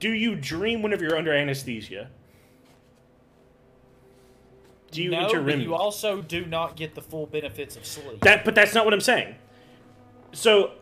[0.00, 2.08] Do you dream whenever you're under anesthesia?
[4.90, 8.20] Do you no, enter but you also do not get the full benefits of sleep.
[8.20, 9.34] That, but that's not what I'm saying.
[10.34, 10.72] So,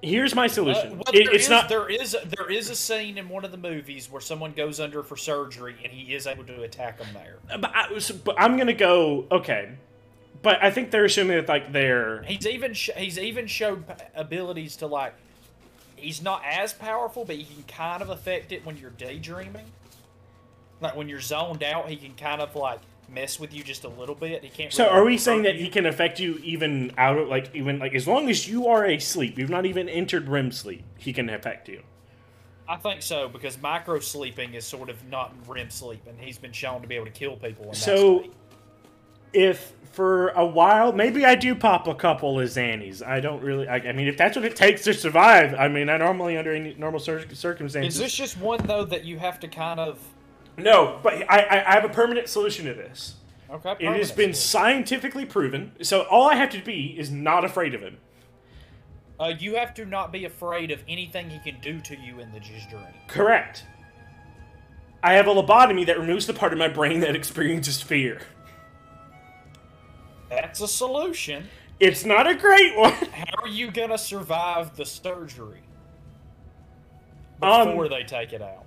[0.00, 0.90] Here's my Uh, solution.
[0.92, 1.68] well, It- there it's is- not.
[1.68, 5.02] There is there is a scene in one of the movies where someone goes under
[5.02, 7.38] for surgery and he is able to attack them there.
[7.58, 9.26] But, I, so- but I'm gonna go.
[9.32, 9.70] Okay,
[10.40, 12.22] but I think they're assuming that like they're.
[12.22, 15.14] He's even sh- he's even showed p- abilities to like.
[15.96, 19.66] He's not as powerful, but he can kind of affect it when you're daydreaming.
[20.80, 22.78] Like when you're zoned out, he can kind of like
[23.08, 24.42] mess with you just a little bit.
[24.44, 24.72] He can't.
[24.72, 25.64] So really are we saying that you.
[25.64, 28.84] he can affect you even out of like even like as long as you are
[28.84, 31.82] asleep, you've not even entered REM sleep, he can affect you.
[32.68, 36.52] I think so because micro sleeping is sort of not REM sleep, and he's been
[36.52, 37.64] shown to be able to kill people.
[37.64, 38.24] In that So-
[39.32, 43.04] If for a while, maybe I do pop a couple of Xannies.
[43.06, 43.66] I don't really.
[43.68, 46.52] I, I mean, if that's what it takes to survive, I mean, I normally under
[46.52, 47.96] any normal cir- circumstances.
[47.96, 49.98] is this just one though that you have to kind of
[50.58, 53.14] no, but I, I I have a permanent solution to this.
[53.50, 53.76] okay?
[53.78, 55.72] It has been scientifically proven.
[55.82, 57.98] So all I have to be is not afraid of him.
[59.20, 62.30] Uh, you have to not be afraid of anything he can do to you in
[62.30, 63.00] the Jizz journey.
[63.08, 63.64] Correct.
[65.02, 68.20] I have a lobotomy that removes the part of my brain that experiences fear.
[70.28, 71.48] That's a solution.
[71.80, 72.92] It's not a great one.
[73.12, 75.62] How are you gonna survive the surgery
[77.42, 78.64] Um, before they take it out?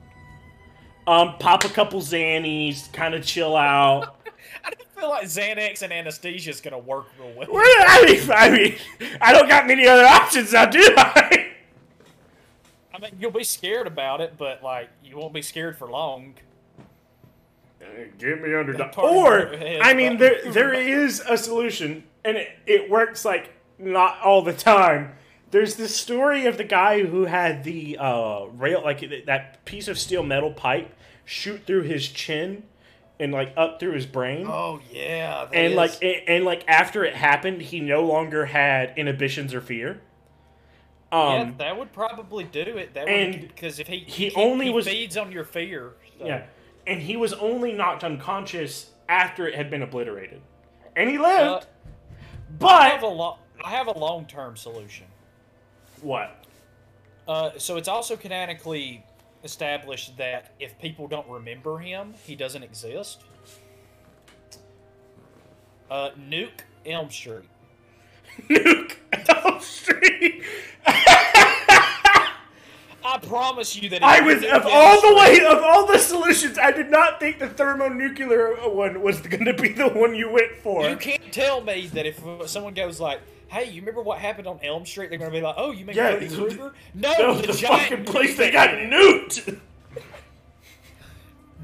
[1.08, 4.18] Um, pop a couple Xannies, kind of chill out.
[4.64, 7.48] I don't feel like Xanax and anesthesia is gonna work real well.
[7.52, 8.76] Well, I mean, I mean,
[9.20, 11.52] I don't got many other options now, do I?
[12.94, 16.36] I mean, you'll be scared about it, but like you won't be scared for long.
[18.20, 18.74] Get me under.
[18.74, 23.52] The- part Or, I mean, there there is a solution, and it, it works like
[23.80, 25.14] not all the time.
[25.52, 29.88] There's this story of the guy who had the uh, rail, like th- that piece
[29.88, 32.64] of steel metal pipe, shoot through his chin,
[33.20, 34.48] and like up through his brain.
[34.48, 38.94] Oh yeah, and is- like and, and like after it happened, he no longer had
[38.98, 40.02] inhibitions or fear.
[41.12, 42.94] yeah, Um, that would probably do it.
[42.94, 45.94] That and because if he he only was- feeds on your fear.
[46.18, 46.46] so- yeah,
[46.88, 50.42] and he was only knocked unconscious after it had been obliterated,
[50.96, 51.22] and he Uh,
[51.54, 51.68] lived.
[52.64, 55.08] I have a but I have a long term solution.
[56.02, 56.46] What?
[57.28, 59.04] Uh, so it's also canonically
[59.44, 63.24] established that if people don't remember him, he doesn't exist.
[65.90, 67.50] Uh, nuke Elm Street.
[68.50, 68.96] Nuke
[69.28, 70.44] Elm Street.
[73.04, 76.72] I promise you that I was of all the way of all the solutions, I
[76.72, 80.88] did not think the thermonuclear one was going to be the one you went for.
[80.88, 83.20] You can't tell me that if someone goes like,
[83.52, 85.86] "Hey, you remember what happened on Elm Street?" They're going to be like, "Oh, you
[85.86, 89.60] mean Yeah, Freddy Krueger?" No, That was the, fucking place they got nuked.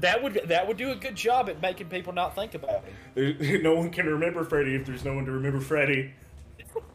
[0.00, 2.84] That would that would do a good job at making people not think about
[3.16, 3.62] it.
[3.62, 6.12] no one can remember Freddy if there's no one to remember Freddy.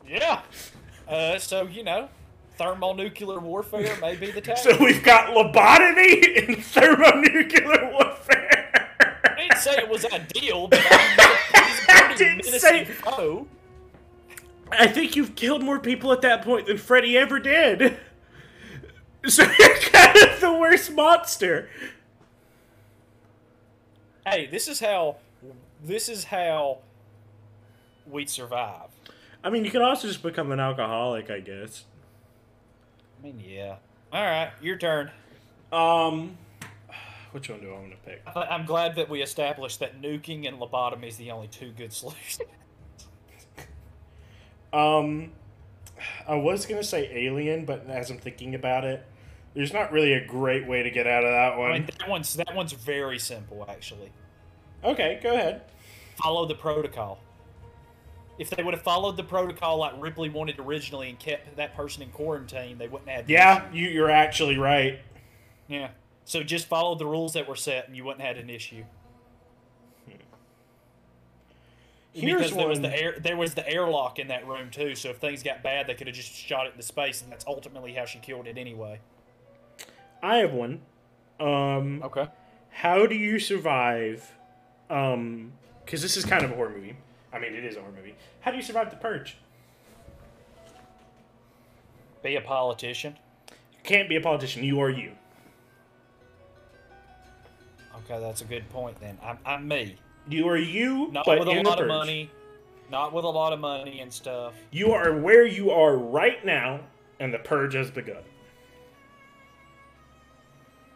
[0.07, 0.41] Yeah.
[1.07, 2.07] Uh, so you know,
[2.57, 4.73] thermonuclear warfare may be the tactic.
[4.77, 8.95] So we've got lobotomy and thermonuclear warfare.
[9.25, 13.47] I didn't say it was ideal, but I mean, he's a I didn't say- foe.
[14.79, 17.97] I think you've killed more people at that point than Freddy ever did.
[19.25, 21.69] So you're kind of the worst monster.
[24.27, 25.15] Hey, this is how
[25.81, 26.79] this is how
[28.05, 28.89] we survive.
[29.41, 31.85] I mean, you could also just become an alcoholic, I guess.
[33.21, 33.75] I mean, yeah.
[34.11, 35.09] All right, your turn.
[35.71, 36.37] Um,
[37.31, 38.21] which one do I want to pick?
[38.35, 41.93] I- I'm glad that we established that nuking and lobotomy is the only two good
[41.93, 42.49] solutions.
[44.73, 45.31] Um,
[46.27, 49.05] I was gonna say Alien, but as I'm thinking about it,
[49.53, 51.71] there's not really a great way to get out of that one.
[51.71, 54.11] I mean, that one's that one's very simple, actually.
[54.83, 55.61] okay, go ahead.
[56.21, 57.19] Follow the protocol.
[58.39, 62.01] If they would have followed the protocol like Ripley wanted originally and kept that person
[62.01, 63.29] in quarantine, they wouldn't have.
[63.29, 63.77] Yeah, issue.
[63.77, 64.99] you, you're actually right.
[65.67, 65.89] Yeah.
[66.25, 68.85] So just follow the rules that were set, and you wouldn't have had an issue.
[72.13, 74.93] Here's because there was the air, there was the airlock in that room too.
[74.95, 77.45] So if things got bad, they could have just shot it into space, and that's
[77.47, 78.99] ultimately how she killed it anyway.
[80.21, 80.81] I have one.
[81.39, 82.27] Um, Okay.
[82.69, 84.31] how do you survive?
[84.89, 86.95] Um, because this is kind of a horror movie.
[87.33, 88.15] I mean, it is a horror movie.
[88.41, 89.37] How do you survive the purge?
[92.21, 93.17] Be a politician.
[93.49, 94.63] You can't be a politician.
[94.63, 95.11] You are you.
[98.05, 98.99] Okay, that's a good point.
[98.99, 99.97] Then I'm, I'm me.
[100.29, 101.87] You are you, Not but with a lot of purge.
[101.87, 102.31] money.
[102.89, 104.53] Not with a lot of money and stuff.
[104.71, 106.81] You are where you are right now,
[107.19, 108.23] and the purge has begun.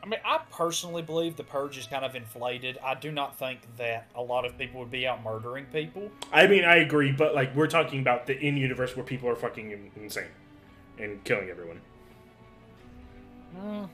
[0.03, 2.77] I mean, I personally believe the purge is kind of inflated.
[2.81, 6.09] I do not think that a lot of people would be out murdering people.
[6.31, 9.35] I mean, I agree, but like we're talking about the in universe where people are
[9.35, 10.25] fucking insane.
[10.99, 11.81] and killing everyone.
[13.57, 13.89] Mm.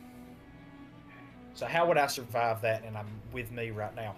[1.56, 2.84] So how would I survive that?
[2.84, 4.16] And I'm with me right now.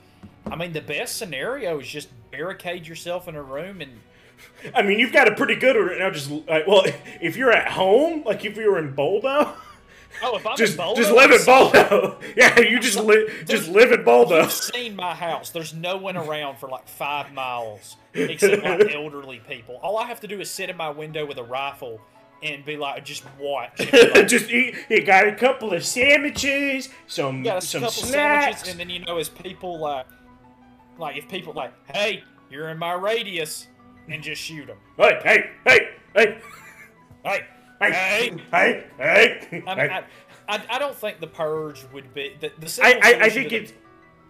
[0.48, 4.00] I mean, the best scenario is just barricade yourself in a room and
[4.74, 6.10] I mean, you've got a pretty good one right now.
[6.10, 6.84] Just like, well,
[7.22, 9.54] if you're at home, like if you were in Boldo,
[10.24, 11.38] oh, if I'm just in Boulder, just live in.
[11.40, 12.22] Boldo.
[12.36, 15.50] Yeah, you just live just live in You've seen my house.
[15.50, 19.80] There's no one around for like five miles except like elderly people.
[19.82, 22.02] All I have to do is sit in my window with a rifle
[22.44, 23.80] and be like, just watch.
[23.80, 24.76] like, just eat.
[24.90, 28.12] You got a couple of sandwiches, some a some snacks.
[28.12, 30.06] sandwiches, and then you know, as people like,
[30.98, 33.68] like if people like, hey, you're in my radius,
[34.10, 34.78] and just shoot them.
[34.98, 36.38] Hey, hey, hey, hey,
[37.24, 37.46] Hey,
[37.82, 38.38] hey, Hey.
[38.52, 39.64] hey, hey.
[39.68, 39.90] I, mean.
[39.90, 40.04] I,
[40.48, 43.52] I, I don't think the purge would be the, the I, simple I, I think
[43.52, 43.74] it's.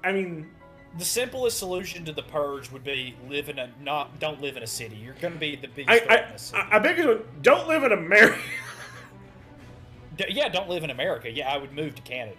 [0.04, 0.50] I mean,
[0.98, 4.64] the simplest solution to the purge would be live in a not don't live in
[4.64, 4.96] a city.
[4.96, 6.62] You're going to be the biggest I, I, in a city.
[6.72, 8.40] I, I beg you, don't live in America.
[10.18, 11.30] D- yeah, don't live in America.
[11.30, 12.38] Yeah, I would move to Canada.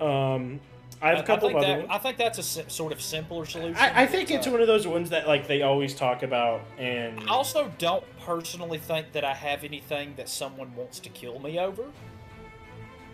[0.00, 0.60] Um,
[1.02, 1.90] I have a couple think of other that, ones.
[1.92, 3.76] I think that's a si- sort of simpler solution.
[3.76, 6.62] I, I think it's uh, one of those ones that like they always talk about,
[6.78, 11.38] and I also don't personally think that I have anything that someone wants to kill
[11.38, 11.84] me over.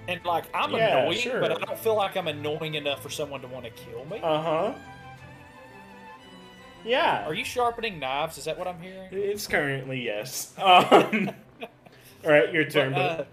[0.08, 1.40] And like I'm Yeah, annoying, sure.
[1.40, 4.20] but I don't feel like I'm annoying enough for someone to want to kill me.
[4.22, 4.72] uh huh.
[6.84, 8.38] Yeah, Are you sharpening knives?
[8.38, 9.08] Is that what I'm hearing?
[9.12, 10.52] it's currently yes.
[10.58, 11.30] Um,
[12.24, 12.92] all right, your turn.
[12.92, 13.24] But, uh,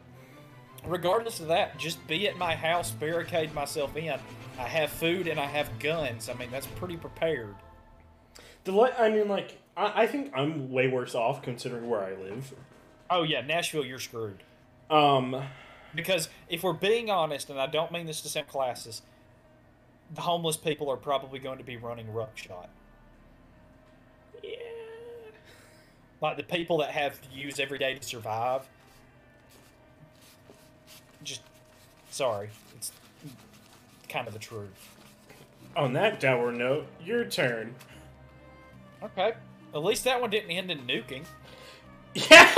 [0.86, 4.20] regardless of that, just be at my house, barricade myself in.
[4.60, 6.30] I have food and I have guns.
[6.30, 7.56] I mean, that's pretty prepared.
[8.66, 12.14] The li- I mean, like, I, I think I'm way worse off considering where I
[12.16, 12.54] live.
[13.10, 14.44] Oh yeah, Nashville, you're screwed.
[14.90, 15.44] Um,
[15.96, 19.02] Because if we're being honest, and I don't mean this to sound classist,
[20.14, 22.68] the homeless people are probably going to be running ruckshot.
[24.44, 24.58] yeah.
[26.22, 28.68] Like the people that have to use every day to survive.
[31.24, 31.42] Just
[32.12, 32.92] sorry, it's
[34.10, 34.96] kind of the truth.
[35.76, 37.76] On that dour note, your turn.
[39.02, 39.34] Okay,
[39.74, 41.24] at least that one didn't end in nuking.
[42.14, 42.50] Yeah.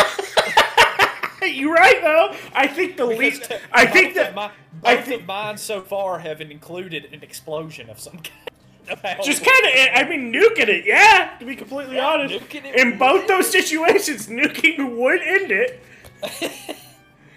[1.46, 2.36] You're right though.
[2.54, 3.42] I think the least.
[3.42, 4.52] Because I think that my,
[4.84, 9.20] I both think- of mine so far have included an explosion of some kind.
[9.24, 9.72] Just kind of.
[9.74, 10.86] Eh, I mean, nuking it.
[10.86, 12.54] Yeah, to be completely Yeah, honest.
[12.54, 15.84] In both those situations, nuking would end it.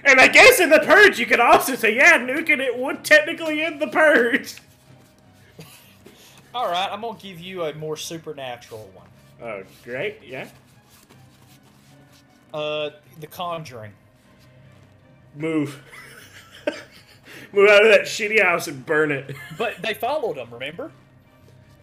[0.06, 3.62] And I guess in the purge, you could also say, yeah, nuking it would technically
[3.62, 4.56] end the purge.
[6.54, 9.06] All right, I'm gonna give you a more supernatural one.
[9.42, 10.18] Oh, great.
[10.24, 10.48] Yeah.
[12.52, 12.90] Uh,
[13.20, 13.92] The Conjuring.
[15.34, 15.82] Move.
[17.52, 19.34] Move out of that shitty house and burn it.
[19.58, 20.48] But they followed them.
[20.52, 20.92] Remember?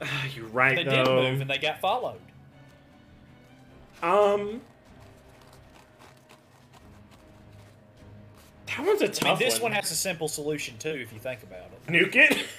[0.01, 1.03] Ah, You're right, They though.
[1.03, 2.19] did move and they got followed.
[4.01, 4.61] Um.
[8.77, 9.71] That one's a I mean, this one.
[9.71, 11.91] one has a simple solution too, if you think about it.
[11.91, 12.45] Nuke it?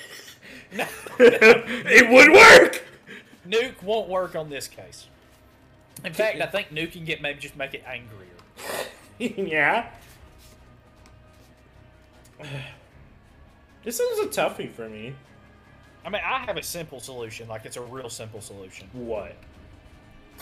[0.74, 0.86] No,
[1.18, 2.82] it would work!
[3.46, 5.06] nuke won't work on this case.
[6.02, 8.30] In fact, I think nuking it maybe just make it angrier.
[9.18, 9.90] yeah.
[13.84, 15.14] This one's a toughie for me.
[16.06, 17.48] I mean, I have a simple solution.
[17.48, 18.88] Like it's a real simple solution.
[18.92, 19.36] What?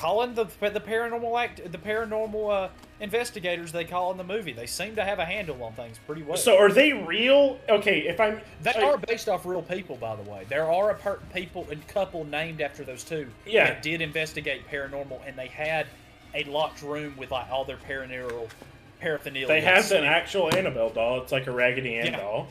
[0.00, 2.68] Call in the the paranormal act, the paranormal uh,
[3.00, 4.54] investigators they call in the movie.
[4.54, 6.38] They seem to have a handle on things pretty well.
[6.38, 7.58] So are they real?
[7.68, 8.40] Okay, if I'm.
[8.62, 10.46] They I- are based off real people, by the way.
[10.48, 13.66] There are a per- people and couple named after those two Yeah.
[13.66, 15.86] that did investigate paranormal, and they had
[16.34, 18.48] a locked room with like all their paranormal
[19.02, 19.48] paraphernalia.
[19.48, 21.20] They have an actual Annabelle doll.
[21.20, 22.16] It's like a Raggedy Ann Yeah.
[22.20, 22.48] doll.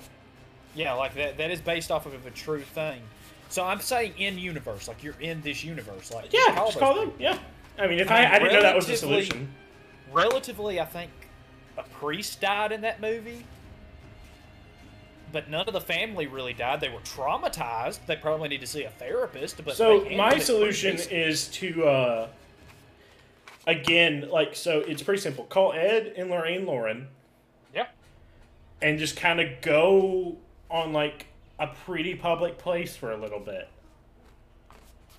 [0.76, 1.38] Yeah, like that.
[1.40, 3.02] That is based off of a true thing.
[3.50, 7.06] So I'm saying in universe, like you're in this universe, like Yeah, call call people.
[7.08, 7.14] them.
[7.20, 7.40] Yeah.
[7.78, 9.52] I mean, if I I, mean, I didn't know that was the solution.
[10.12, 11.12] Relatively, I think
[11.78, 13.46] a priest died in that movie,
[15.32, 16.82] but none of the family really died.
[16.82, 18.00] They were traumatized.
[18.06, 19.64] They probably need to see a therapist.
[19.64, 22.28] But So my solution is to uh
[23.66, 25.46] again, like so it's pretty simple.
[25.46, 27.08] Call Ed and Lorraine Lauren
[27.74, 27.88] yeah.
[28.82, 30.38] and just kind of go
[30.70, 31.28] on like
[31.60, 33.68] a pretty public place for a little bit.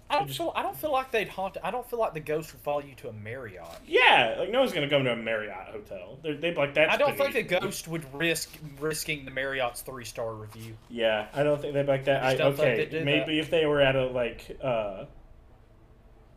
[0.09, 0.53] I don't just- feel.
[0.57, 1.57] I don't feel like they'd haunt.
[1.63, 3.63] I don't feel like the ghost would follow you to a Marriott.
[3.87, 6.19] Yeah, like no one's gonna come to a Marriott hotel.
[6.23, 6.91] They're, they'd like that.
[6.91, 10.77] I don't think a ghost would risk risking the Marriott's three star review.
[10.89, 12.25] Yeah, I don't think they'd like that.
[12.25, 15.05] I, okay, maybe if they were at a like uh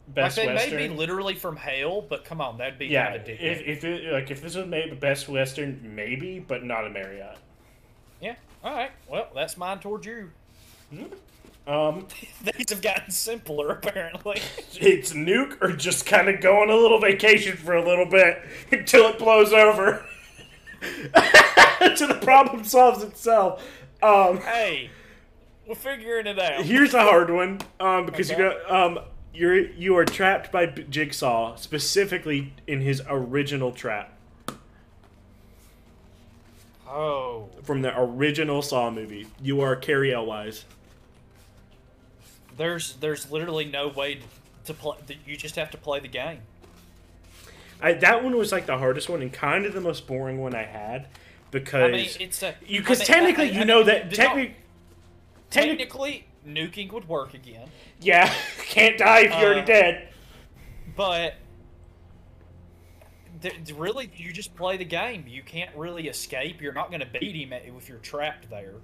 [0.05, 0.75] Best like they Western.
[0.75, 3.83] may be literally from hell, but come on, that'd be yeah, kind of if, if
[3.85, 7.37] it, like if this was maybe Best Western, maybe, but not a Marriott.
[8.21, 8.35] yeah.
[8.64, 8.91] All right.
[9.09, 10.32] Well, that's mine towards you.
[11.68, 12.07] Um,
[12.57, 14.41] These have gotten simpler, apparently.
[14.76, 18.41] it's nuke or just kind of go on a little vacation for a little bit
[18.72, 20.05] until it blows over.
[21.82, 23.64] until the problem solves itself.
[24.01, 24.89] Um, hey,
[25.68, 26.64] we're figuring it out.
[26.64, 28.59] here's a hard one um, because you Okay.
[28.68, 28.99] go um,
[29.34, 34.12] you're you are trapped by Jigsaw specifically in his original trap
[36.95, 39.25] Oh, from the original Saw movie.
[39.41, 40.65] You are Cary Elwes.
[42.55, 44.19] there's there's literally no way
[44.65, 44.97] to play.
[45.25, 46.39] You just have to play the game.
[47.81, 50.55] I, that one was like the hardest one and kind of the most boring one
[50.55, 51.07] I had
[51.51, 54.13] because I mean, it's a you because I mean, technically I- I- you know that
[54.13, 54.55] technically
[55.49, 57.67] technically nuking would work again,
[57.99, 60.09] yeah can't die if you're already Uh, dead.
[60.95, 61.35] but
[63.75, 65.25] really, you just play the game.
[65.27, 66.61] You can't really escape.
[66.61, 68.75] You're not going to beat him if you're trapped there.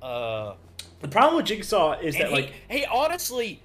[0.00, 0.54] Uh,
[1.00, 3.60] The problem with Jigsaw is that he, like he honestly,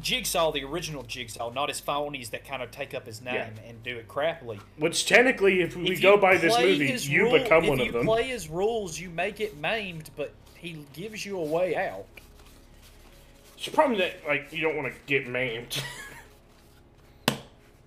[0.00, 3.68] Jigsaw, the original Jigsaw, not his phonies that kind of take up his name Yeah.
[3.68, 4.58] and do it crappily.
[4.78, 7.96] which technically if we If go by this movie you rule- become one of them.
[7.96, 11.76] If you play his rules, you make it maimed, but he gives you a way
[11.76, 12.06] out.
[13.56, 15.80] It's the problem that like you don't want to get maimed.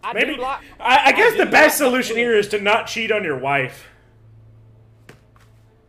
[0.08, 0.62] I Maybe do like.
[0.80, 3.38] I, I guess do the best like solution here is to not cheat on your
[3.38, 3.88] wife.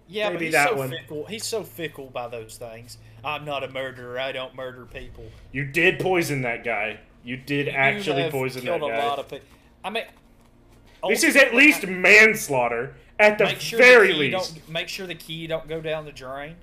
[0.09, 0.91] Yeah, but maybe he's that so one.
[0.91, 1.27] fickle.
[1.27, 2.99] He's so fickle by those things.
[3.25, 4.19] I'm not a murderer.
[4.19, 5.25] I don't murder people.
[5.53, 6.99] You did poison that guy.
[7.23, 8.97] You did You actually poison that killed guy.
[8.97, 9.47] a lot of people.
[9.85, 10.05] I mean,
[11.03, 14.55] oh, this is at least manslaughter at the sure very the least.
[14.55, 16.57] Don't, make sure the key don't go down the drain.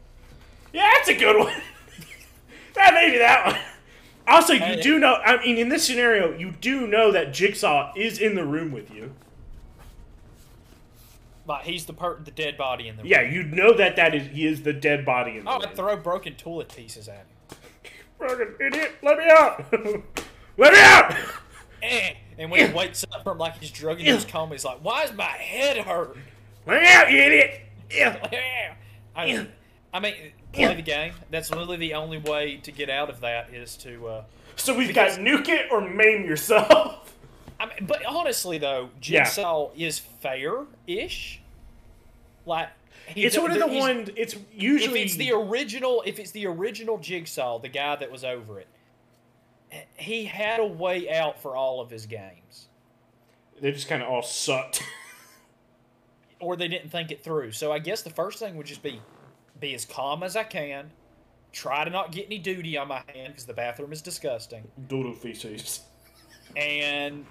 [0.73, 1.53] Yeah, that's a good one.
[2.73, 3.59] that maybe that one.
[4.27, 4.81] Also, you Hey.
[4.81, 5.15] do know.
[5.23, 8.89] I mean, in this scenario, you do know that Jigsaw is in the room with
[8.93, 9.13] you.
[11.47, 13.11] Like he's the per- the dead body in the room.
[13.11, 15.63] Yeah, you know that that is he is the dead body in the Oh, room.
[15.69, 17.57] I'd throw broken toilet pieces at him.
[18.17, 18.93] Fucking idiot!
[19.03, 19.65] Let me out!
[20.57, 21.15] Let me out!
[21.83, 22.13] Eh.
[22.39, 25.13] And when he wakes up from like his drug induced coma, he's like, "Why is
[25.13, 26.17] my head hurt?"
[26.65, 27.61] Let me out, you idiot!
[27.91, 28.73] Yeah.
[29.15, 29.47] I,
[29.93, 30.17] I mean,
[30.55, 31.13] play the game.
[31.29, 34.07] That's literally the only way to get out of that is to.
[34.07, 34.23] Uh,
[34.57, 37.13] So we've Because- got nuke it or maim yourself.
[37.59, 39.23] I mean, but honestly though, Yeah.
[39.25, 41.41] Jigsaw is fair-ish.
[42.45, 42.69] Like
[43.15, 44.09] It's one of the he's- ones.
[44.15, 48.23] It's If usually it's the original, if it's the original Jigsaw, the guy that was
[48.23, 48.67] over it,
[49.97, 52.67] he had a way out for all of his games,
[53.59, 54.83] they just kind of all sucked.
[56.39, 57.51] or they didn't think it through.
[57.51, 59.01] So I guess the first thing would just be
[59.59, 60.91] be as calm as I can.
[61.51, 64.67] Try to not get any duty on my hand because the bathroom is disgusting.
[64.87, 65.81] Doodle feces.
[66.55, 67.25] And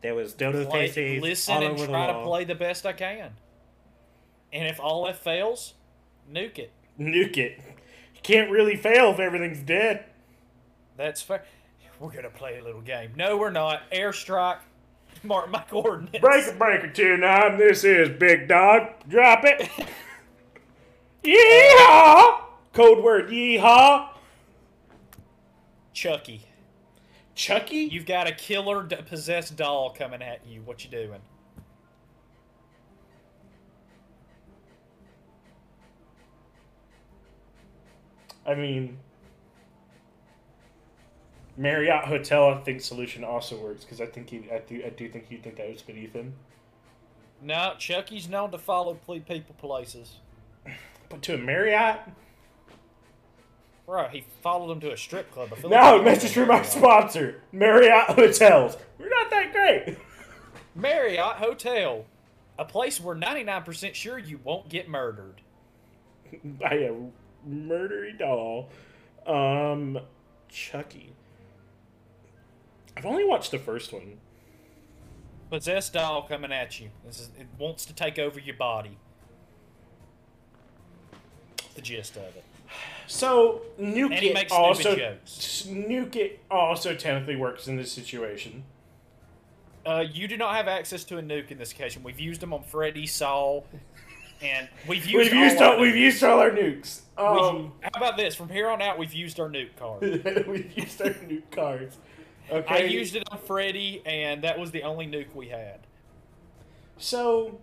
[0.00, 2.86] There was dodo play, feces listen all and over the try to play the best
[2.86, 3.32] I can.
[4.52, 5.74] And if all that fails,
[6.32, 6.72] nuke it.
[6.98, 7.60] Nuke it.
[8.14, 10.04] You can't really fail if everything's dead.
[10.96, 11.44] That's fair.
[12.00, 13.12] We're gonna play a little game.
[13.16, 13.82] No, we're not.
[13.90, 14.58] Airstrike.
[15.24, 16.20] Mark my coordinates.
[16.20, 17.58] Breaker, breaker, two nine.
[17.58, 18.88] This is Big Dog.
[19.08, 19.68] Drop it.
[21.24, 22.40] Yeehaw!
[22.72, 24.08] Code word yeehaw.
[25.92, 26.46] Chucky.
[27.34, 27.88] Chucky.
[27.90, 30.62] You've got a killer d- possessed doll coming at you.
[30.62, 31.20] What you doing?
[38.46, 38.98] I mean,
[41.56, 42.48] Marriott Hotel.
[42.48, 44.48] I think solution also works because I think he.
[44.50, 44.82] I do.
[44.86, 46.32] I do think you think that was beneath him.
[47.42, 50.16] No, Chucky's known to follow ple- people places.
[51.22, 52.00] To a Marriott.
[53.86, 55.48] Right, he followed him to a strip club.
[55.52, 58.76] I feel No, like message from our sponsor, Marriott Hotels.
[58.98, 59.96] We're not that great.
[60.74, 62.04] Marriott Hotel,
[62.58, 65.40] a place where 99% sure you won't get murdered.
[66.44, 66.92] By a
[67.48, 68.68] murdery doll.
[69.26, 69.98] Um,
[70.50, 71.12] Chucky.
[72.96, 74.18] I've only watched the first one.
[75.50, 76.90] Possessed doll coming at you.
[77.06, 78.98] This is, it wants to take over your body.
[81.78, 82.42] The gist of it.
[83.06, 85.64] So Nuke also jokes.
[85.70, 88.64] Nuke It also technically works in this situation.
[89.86, 92.02] Uh, you do not have access to a nuke in this occasion.
[92.02, 93.62] We've used them on Freddy, Saw,
[94.42, 95.30] and we've used.
[95.32, 95.98] We've used all all, our we've nukes.
[96.00, 97.00] used all our nukes.
[97.16, 98.34] Um, how about this?
[98.34, 100.02] From here on out, we've used our nuke card.
[100.48, 101.96] we've used our nuke cards.
[102.50, 102.74] Okay.
[102.74, 105.78] I used it on Freddy, and that was the only nuke we had.
[106.96, 107.60] So.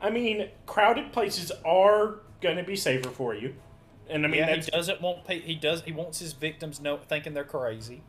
[0.00, 3.54] I mean, crowded places are going to be safer for you,
[4.08, 7.34] and I mean yeah, he doesn't want he does he wants his victims know thinking
[7.34, 8.02] they're crazy.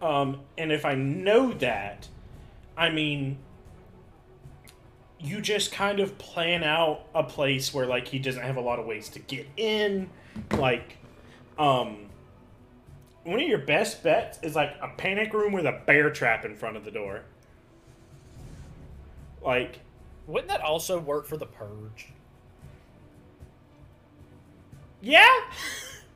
[0.00, 2.08] um, and if I know that,
[2.76, 3.38] I mean,
[5.20, 8.78] you just kind of plan out a place where like he doesn't have a lot
[8.80, 10.10] of ways to get in.
[10.52, 10.96] Like,
[11.58, 12.06] um,
[13.24, 16.56] one of your best bets is like a panic room with a bear trap in
[16.56, 17.22] front of the door.
[19.44, 19.80] Like,
[20.26, 22.08] Wouldn't that also work for the purge?
[25.00, 25.26] yeah.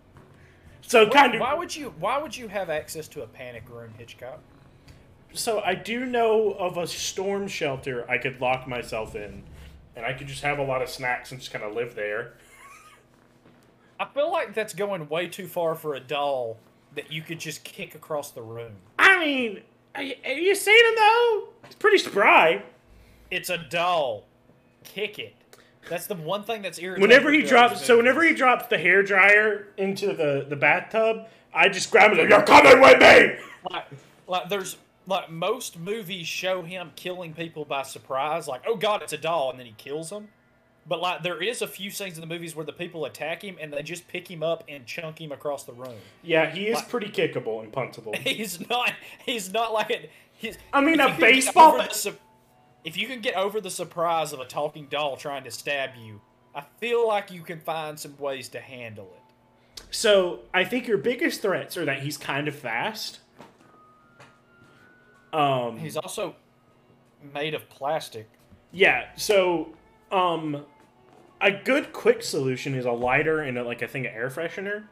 [0.81, 1.41] so kind of.
[1.41, 1.93] Why would you?
[1.99, 4.41] Why would you have access to a panic room, Hitchcock?
[5.33, 9.43] So I do know of a storm shelter I could lock myself in,
[9.97, 12.35] and I could just have a lot of snacks and just kind of live there.
[13.99, 16.59] I feel like that's going way too far for a doll
[16.95, 18.73] that you could just kick across the room.
[18.99, 19.63] I mean,
[19.95, 21.49] have you seen him though?
[21.65, 22.63] It's pretty spry.
[23.31, 24.25] It's a doll.
[24.85, 25.35] Kick it.
[25.89, 27.03] That's the one thing that's irritating.
[27.09, 31.69] Whenever he drops, so whenever he drops the hair dryer into the the bathtub, I
[31.69, 32.19] just grab it.
[32.19, 33.37] Like, You're coming with me.
[33.71, 33.85] like,
[34.27, 39.13] like there's like most movies show him killing people by surprise, like oh god, it's
[39.13, 40.29] a doll, and then he kills them.
[40.89, 43.57] But like there is a few scenes in the movies where the people attack him
[43.61, 45.95] and they just pick him up and chunk him across the room.
[46.23, 46.89] Yeah, he is What?
[46.89, 48.17] pretty kickable and puntable.
[48.27, 48.93] He's not.
[49.25, 50.11] He's not like it.
[50.33, 51.87] He's, I mean, a you can get baseball bat-
[52.87, 56.21] If you can get over the surprise of a talking doll trying to stab you,
[56.55, 59.83] I feel like you can find some ways to handle it.
[59.91, 63.19] So I think your biggest threats are that he's kind of fast.
[65.33, 66.37] Um, He's also
[67.35, 68.29] made of plastic.
[68.71, 69.75] Yeah, so
[70.13, 70.65] um
[71.41, 74.85] a good quick solution is a lighter and a, like a thing of air freshener.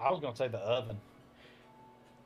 [0.00, 0.96] I was gonna say the oven.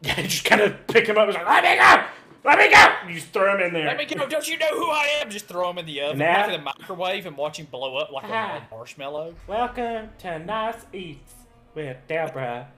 [0.00, 2.06] Yeah, just kind of pick him up and like, let me go!
[2.48, 2.86] Let me go!
[3.06, 3.84] You just throw him in there.
[3.88, 4.26] Let me go!
[4.26, 5.28] Don't you know who I am?
[5.28, 8.10] Just throw him in the oven, like in the microwave, and watch him blow up
[8.10, 8.66] like Ah.
[8.66, 9.34] a marshmallow.
[9.46, 11.34] Welcome to Nice Eats
[11.74, 12.68] with Deborah.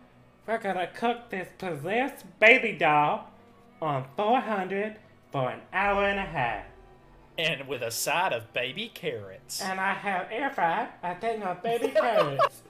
[0.45, 3.31] We're gonna cook this possessed baby doll
[3.81, 4.97] on 400
[5.31, 6.65] for an hour and a half.
[7.39, 9.63] And with a side of baby carrots.
[9.63, 12.63] And I have air fried a thing of baby carrots.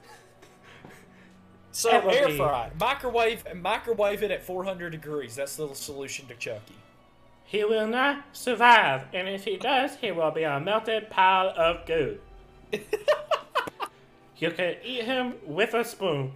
[1.71, 5.35] So air fry, microwave, microwave it at 400 degrees.
[5.35, 6.75] That's the little solution to Chucky.
[7.51, 11.85] He will not survive, and if he does, he will be a melted pile of
[11.85, 12.17] goo.
[14.37, 16.31] you can eat him with a spoon.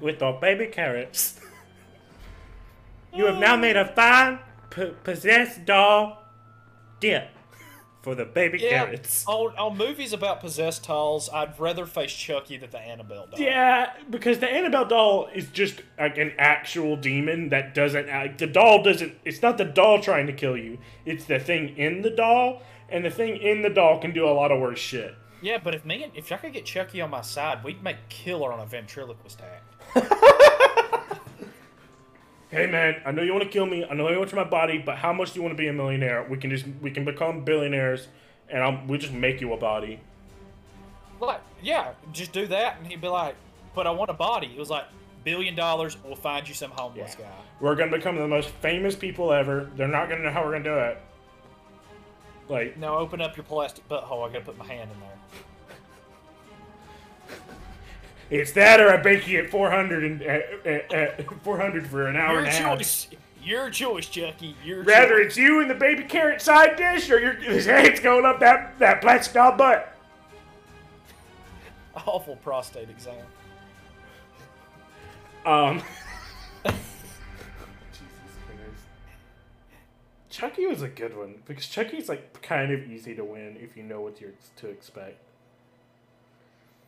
[0.00, 1.38] with the baby carrots.
[3.14, 6.24] You have now made a fine, p- possessed doll
[6.98, 7.28] dip
[8.02, 9.24] for the baby Yeah, carrots.
[9.26, 13.38] on, on movies about possessed dolls, I'd rather face Chucky than the Annabelle doll.
[13.40, 18.38] Yeah, because the Annabelle doll is just like an actual demon that doesn't act.
[18.38, 19.14] The doll doesn't.
[19.24, 20.78] It's not the doll trying to kill you.
[21.04, 24.30] It's the thing in the doll, and the thing in the doll can do a
[24.32, 25.14] lot of worse shit.
[25.42, 27.96] Yeah, but if me and if I could get Chucky on my side, we'd make
[28.08, 29.64] killer on a ventriloquist act.
[32.50, 33.84] Hey man, I know you want to kill me.
[33.84, 35.68] I know you want to my body, but how much do you want to be
[35.68, 36.26] a millionaire?
[36.28, 38.08] We can just we can become billionaires,
[38.48, 40.00] and I'll, we'll just make you a body.
[41.20, 43.36] Like, yeah, just do that, and he'd be like,
[43.74, 44.86] "But I want a body." It was like,
[45.22, 47.24] billion dollars, we'll find you some homeless guy.
[47.60, 49.70] We're gonna become the most famous people ever.
[49.76, 50.98] They're not gonna know how we're gonna do it.
[52.48, 54.28] Like Now open up your plastic butthole.
[54.28, 55.19] I gotta put my hand in there.
[58.30, 61.86] It's that, or I bake you at four hundred and at, at, at four hundred
[61.86, 62.78] for an hour Your and a half.
[62.78, 63.08] choice.
[63.42, 64.54] Your choice, Chucky.
[64.64, 65.26] Your Rather choice.
[65.28, 68.78] it's you and the baby carrot side dish, or your his head's going up that
[68.78, 69.96] that plastic doll butt.
[72.06, 73.14] awful prostate exam.
[75.46, 75.82] Um.
[76.64, 76.76] Jesus
[78.46, 78.76] fingers.
[80.28, 83.82] Chucky was a good one because Chucky's like kind of easy to win if you
[83.82, 85.16] know what you're to expect.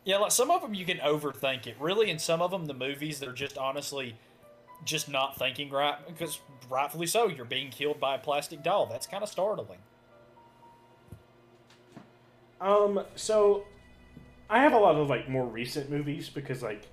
[0.04, 1.76] Yeah, like some of them you can overthink it.
[1.78, 4.16] Really, and some of them, the movies they're just honestly
[4.84, 7.28] just not thinking right because rightfully so.
[7.28, 8.86] You're being killed by a plastic doll.
[8.86, 9.78] That's kind of startling.
[12.60, 13.64] Um, so
[14.48, 16.86] I have a lot of like more recent movies because like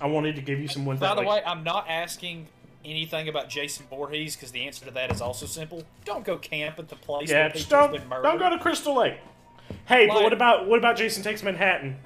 [0.00, 2.46] I wanted to give you some ones By that the like, way, I'm not asking
[2.84, 5.84] anything about Jason Voorhees because the answer to that is also simple.
[6.04, 8.22] Don't go camp at the place yeah, where just don't been murdered.
[8.22, 9.18] don't go to Crystal Lake.
[9.86, 11.96] Hey, but what about what about Jason Takes Manhattan?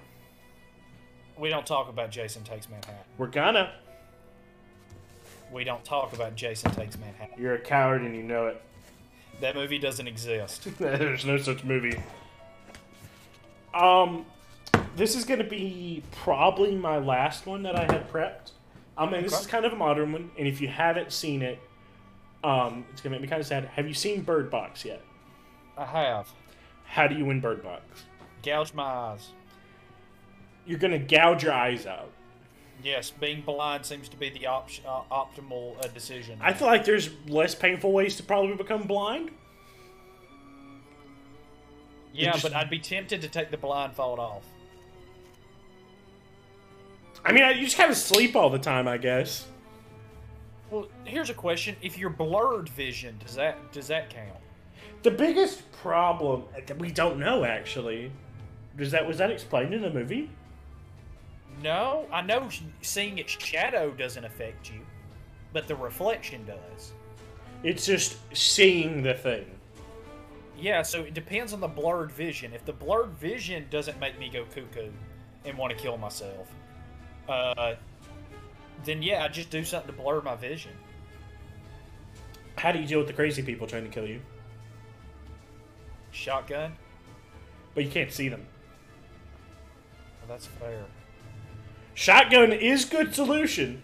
[1.38, 3.04] We don't talk about Jason Takes Manhattan.
[3.18, 3.72] We're gonna.
[5.52, 7.40] We don't talk about Jason Takes Manhattan.
[7.40, 8.62] You're a coward and you know it.
[9.40, 10.66] That movie doesn't exist.
[10.78, 12.00] There's no such movie.
[13.74, 14.24] Um,
[14.96, 18.52] this is gonna be probably my last one that I had prepped.
[18.98, 21.60] Um, and this is kind of a modern one, and if you haven't seen it,
[22.42, 23.66] um, it's gonna make me kind of sad.
[23.66, 25.02] Have you seen Bird Box yet?
[25.76, 26.32] I have.
[26.86, 27.82] How do you win Bird Box?
[28.42, 29.28] Gouge my eyes.
[30.66, 32.10] You're gonna gouge your eyes out.
[32.82, 36.38] Yes, being blind seems to be the op- uh, optimal uh, decision.
[36.42, 39.30] I feel like there's less painful ways to probably become blind.
[42.12, 44.44] Yeah, just- but I'd be tempted to take the blindfold off.
[47.24, 49.46] I mean, you just kind of sleep all the time, I guess.
[50.70, 54.38] Well, here's a question: If you're blurred vision, does that does that count?
[55.02, 58.10] The biggest problem that we don't know actually.
[58.76, 60.30] Does that was that explained in the movie?
[61.66, 62.48] No, I know
[62.80, 64.78] seeing its shadow doesn't affect you,
[65.52, 66.92] but the reflection does.
[67.64, 69.46] It's just seeing the thing.
[70.56, 72.54] Yeah, so it depends on the blurred vision.
[72.54, 74.92] If the blurred vision doesn't make me go cuckoo
[75.44, 76.46] and want to kill myself,
[77.28, 77.74] uh,
[78.84, 80.70] then yeah, I just do something to blur my vision.
[82.54, 84.20] How do you deal with the crazy people trying to kill you?
[86.12, 86.76] Shotgun.
[87.74, 88.46] But you can't see them.
[90.20, 90.84] Well, that's fair.
[91.96, 93.80] Shotgun is good solution.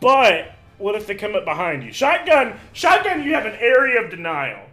[0.00, 1.92] But what if they come up behind you?
[1.92, 4.64] Shotgun, shotgun, you have an area of denial.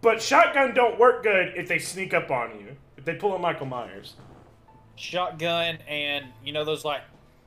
[0.00, 2.76] But shotgun don't work good if they sneak up on you.
[2.96, 4.14] If they pull a Michael Myers.
[4.94, 7.02] Shotgun and you know those like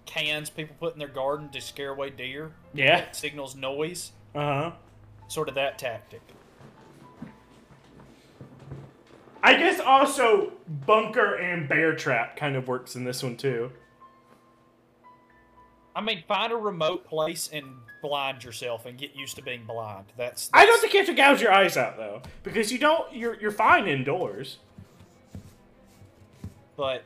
[0.06, 2.52] cans people put in their garden to scare away deer.
[2.74, 3.10] Yeah.
[3.14, 4.12] Signals noise.
[4.34, 4.72] Uh huh.
[5.30, 6.22] Sort of that tactic.
[9.46, 10.54] I guess also
[10.88, 13.72] bunker and bear trap kind of works in this one too.
[15.96, 17.66] I mean, find a remote place and
[18.02, 20.06] blind yourself and get used to being blind.
[20.18, 23.14] That's, I don't think you have to gouge your eyes out though, because you don't.
[23.14, 24.58] You're you're fine indoors.
[26.76, 27.04] but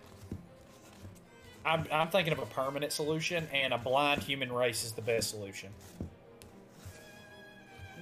[1.66, 5.30] I'm, I'm thinking of a permanent solution, and a blind human race is the best
[5.30, 5.70] solution.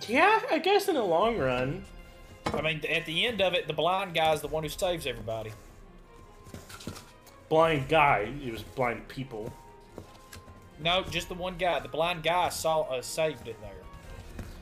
[0.08, 1.84] Yeah, I guess in the long run.
[2.54, 5.06] I mean, at the end of it, the blind guy is the one who saves
[5.06, 5.52] everybody.
[7.50, 8.32] Blind guy.
[8.44, 9.52] It was blind people.
[10.80, 11.80] No, just the one guy.
[11.80, 13.72] The blind guy saw uh, saved it there.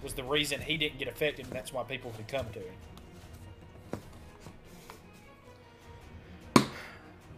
[0.03, 2.75] Was the reason he didn't get affected, and that's why people could come to him.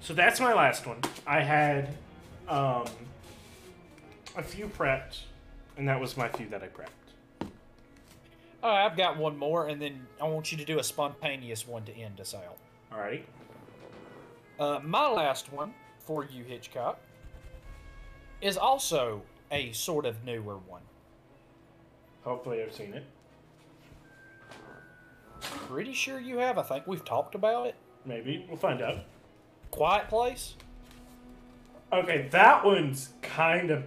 [0.01, 0.99] So that's my last one.
[1.25, 1.89] I had
[2.47, 2.85] um,
[4.35, 5.21] a few prepped,
[5.77, 7.06] and that was my few that I prepped.
[8.63, 11.67] All right, I've got one more, and then I want you to do a spontaneous
[11.67, 12.57] one to end us out.
[12.91, 13.25] All right.
[14.59, 16.99] Uh, my last one for you, Hitchcock,
[18.41, 20.81] is also a sort of newer one.
[22.23, 23.03] Hopefully, I've seen it.
[25.39, 26.57] Pretty sure you have.
[26.57, 27.75] I think we've talked about it.
[28.05, 28.97] Maybe we'll find out.
[29.69, 30.55] Quiet Place.
[31.93, 33.83] Okay, that one's kind of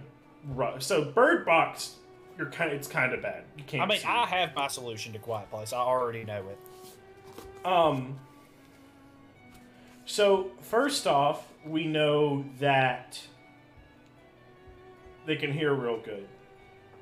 [0.47, 0.81] rough.
[0.81, 1.95] So Bird Box,
[2.41, 2.71] you're kind.
[2.71, 3.43] It's kind of bad.
[3.57, 3.83] You can't.
[3.83, 5.73] I mean, see I have my solution to Quiet Place.
[5.73, 7.65] I already know it.
[7.65, 8.19] Um.
[10.05, 13.21] So first off, we know that
[15.25, 16.27] they can hear real good,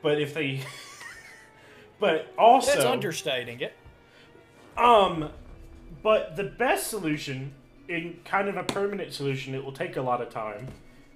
[0.01, 0.61] but if they,
[1.99, 3.73] but also That's understating it.
[4.77, 5.29] Um,
[6.03, 7.53] but the best solution,
[7.87, 10.67] in kind of a permanent solution, it will take a lot of time,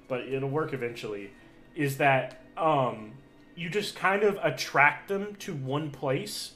[0.08, 1.32] but it'll work eventually,
[1.76, 3.12] is that um,
[3.56, 6.54] you just kind of attract them to one place.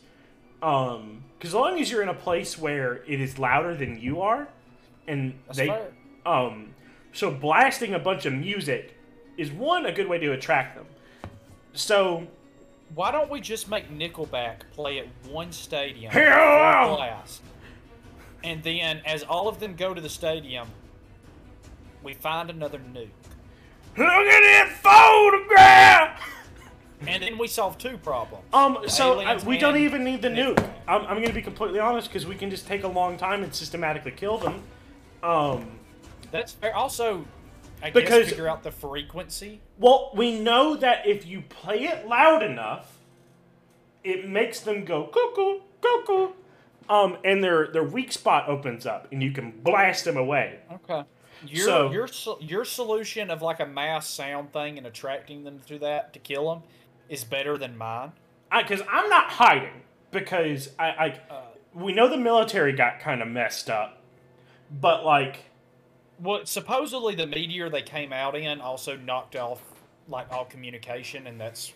[0.62, 4.22] Um, because as long as you're in a place where it is louder than you
[4.22, 4.48] are,
[5.08, 5.92] and That's they, fair.
[6.26, 6.74] um,
[7.14, 8.96] so blasting a bunch of music
[9.38, 10.86] is one a good way to attract them.
[11.74, 12.26] So
[12.96, 17.44] Why don't we just make Nickelback play at one stadium, full blast,
[18.44, 20.68] and then as all of them go to the stadium,
[22.02, 23.10] we find another nuke,
[23.96, 25.87] look at that photograph.
[27.18, 28.46] And then we solve two problems.
[28.54, 30.60] Um, The so I, we don't even need the nuke.
[30.88, 33.44] I'm, I'm going to be completely honest because we can just take a long time
[33.44, 34.62] and systematically kill them.
[35.24, 35.80] Um,
[36.32, 36.76] That's fair.
[36.76, 37.26] Also,
[37.82, 39.62] I Because- guess figure out the frequency.
[39.80, 42.98] well, we know that if you play it loud enough,
[44.04, 46.34] it makes them go cuckoo, cuckoo.
[46.90, 50.60] Um, and their their weak spot opens up, and you can blast them away.
[50.72, 51.04] Okay.
[51.46, 52.08] Your So- your
[52.40, 56.50] your solution of like a mass sound thing and attracting them through that to kill
[56.50, 56.64] them
[57.10, 58.12] is better than mine.
[58.56, 59.82] Because I'm not hiding.
[60.12, 61.42] Because I, I Uh,
[61.74, 64.02] we know the military got kind of messed up,
[64.72, 65.46] but like
[66.20, 69.62] Well, supposedly the meteor they came out in also knocked off
[70.08, 71.74] like all communication, and that's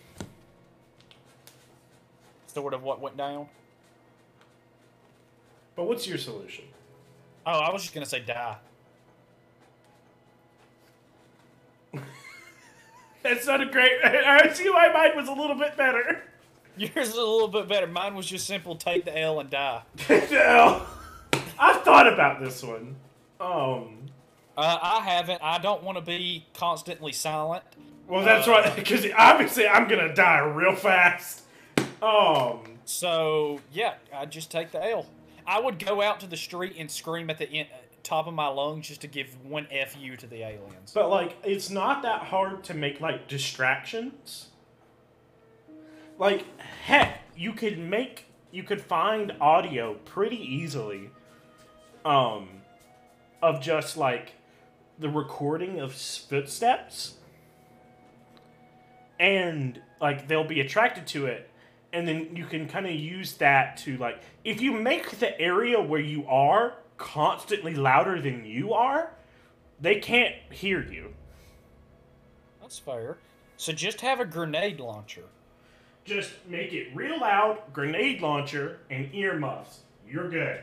[2.46, 3.48] sort of what went down.
[5.76, 6.64] But what's your solution?
[7.46, 8.56] Oh, I was just gonna say die.
[13.22, 13.92] That's not a great.
[14.04, 16.22] I see why mine was a little bit better.
[16.76, 17.86] Yours is a little bit better.
[17.86, 19.82] Mine was just simple: take the L and die.
[20.08, 20.82] no.
[21.58, 22.96] I've thought about this one.
[23.40, 23.98] Um.
[24.56, 25.40] Uh, I haven't.
[25.42, 27.64] I don't want to be constantly silent.
[28.08, 28.74] Well, that's right.
[28.74, 31.42] Because obviously, I'm gonna die real fast.
[32.02, 32.60] Um.
[32.84, 35.06] So yeah, I'd just take the L.
[35.46, 37.66] I would go out to the street and scream at the in,
[38.02, 40.92] top of my lungs just to give one fu to the aliens.
[40.92, 44.48] But like, it's not that hard to make like distractions.
[46.18, 51.10] Like, heck, you could make you could find audio pretty easily.
[52.04, 52.62] Um,
[53.42, 54.32] of just like
[54.98, 57.14] the recording of footsteps,
[59.18, 61.50] and like they'll be attracted to it,
[61.92, 65.80] and then you can kind of use that to like if you make the area
[65.80, 69.12] where you are constantly louder than you are,
[69.80, 71.12] they can't hear you.
[72.60, 73.18] That's fair.
[73.56, 75.24] So just have a grenade launcher.
[76.04, 79.80] Just make it real loud, grenade launcher, and earmuffs.
[80.08, 80.62] You're good.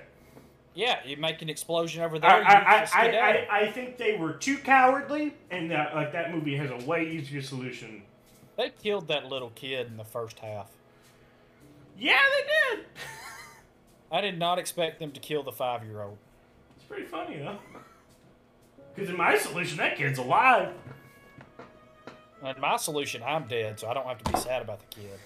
[0.73, 2.29] Yeah, you make an explosion over there.
[2.29, 3.07] I, I, I.
[3.07, 7.09] I, I think they were too cowardly, and that like that movie has a way
[7.09, 8.03] easier solution.
[8.57, 10.69] They killed that little kid in the first half.
[11.97, 12.85] Yeah, they did.
[14.11, 16.17] I did not expect them to kill the five-year-old.
[16.17, 16.28] It's
[16.89, 17.59] pretty funny though.
[18.93, 20.73] Because in my solution, that kid's alive.
[22.43, 25.19] And my solution, I'm dead, so I don't have to be sad about the kid.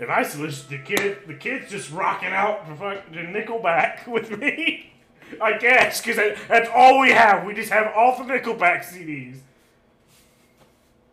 [0.00, 4.92] In my solution, the kid, the kid's just rocking out for fucking Nickelback with me.
[5.40, 6.16] I guess because
[6.48, 7.44] that's all we have.
[7.44, 9.38] We just have all the Nickelback CDs.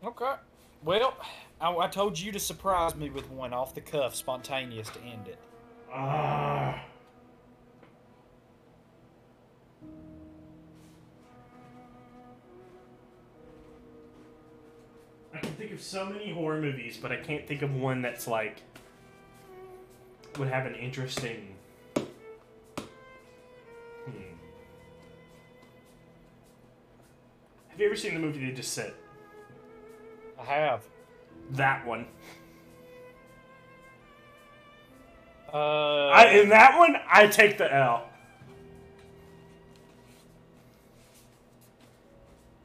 [0.04, 0.34] Okay.
[0.84, 1.16] Well,
[1.60, 5.28] I, I told you to surprise me with one off the cuff, spontaneous to end
[5.28, 5.38] it.
[5.94, 6.84] Ah.
[15.38, 18.26] I can think of so many horror movies, but I can't think of one that's
[18.26, 18.64] like
[20.40, 21.54] would have an interesting.
[21.96, 22.08] Hmm.
[27.68, 28.94] Have you ever seen the movie they just said?
[30.40, 30.84] I have.
[31.52, 32.08] That one.
[35.54, 38.10] Uh, I, in that one, I take the L.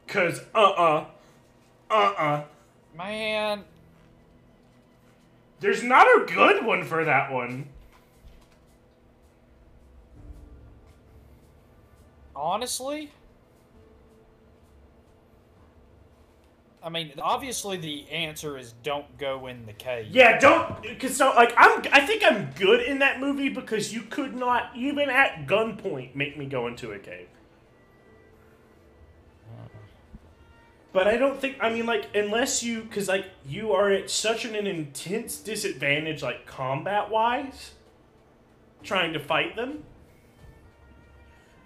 [0.07, 1.05] Cause uh uh,
[1.91, 2.45] uh uh,
[2.97, 3.65] man,
[5.61, 7.69] there's not a good one for that one.
[12.43, 13.11] honestly,
[16.83, 20.09] I mean, obviously the answer is don't go in the cave.
[20.11, 20.99] Yeah, don't.
[20.99, 24.73] Cause so like I'm, I think I'm good in that movie because you could not
[24.75, 27.29] even at gunpoint make me go into a cave.
[29.49, 29.67] Hmm.
[30.93, 34.45] But I don't think I mean like unless you because like you are at such
[34.45, 37.73] an, an intense disadvantage like combat wise,
[38.83, 39.85] trying to fight them,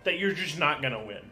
[0.05, 1.31] that you're just not gonna win.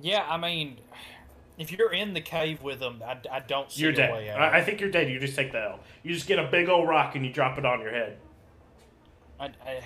[0.00, 0.78] Yeah, I mean,
[1.58, 4.12] if you're in the cave with them, I, I don't see You're a dead.
[4.12, 4.40] way out.
[4.40, 5.08] I, I think you're dead.
[5.08, 5.80] You just take the L.
[6.02, 8.18] You just get a big old rock and you drop it on your head.
[9.40, 9.80] I, I,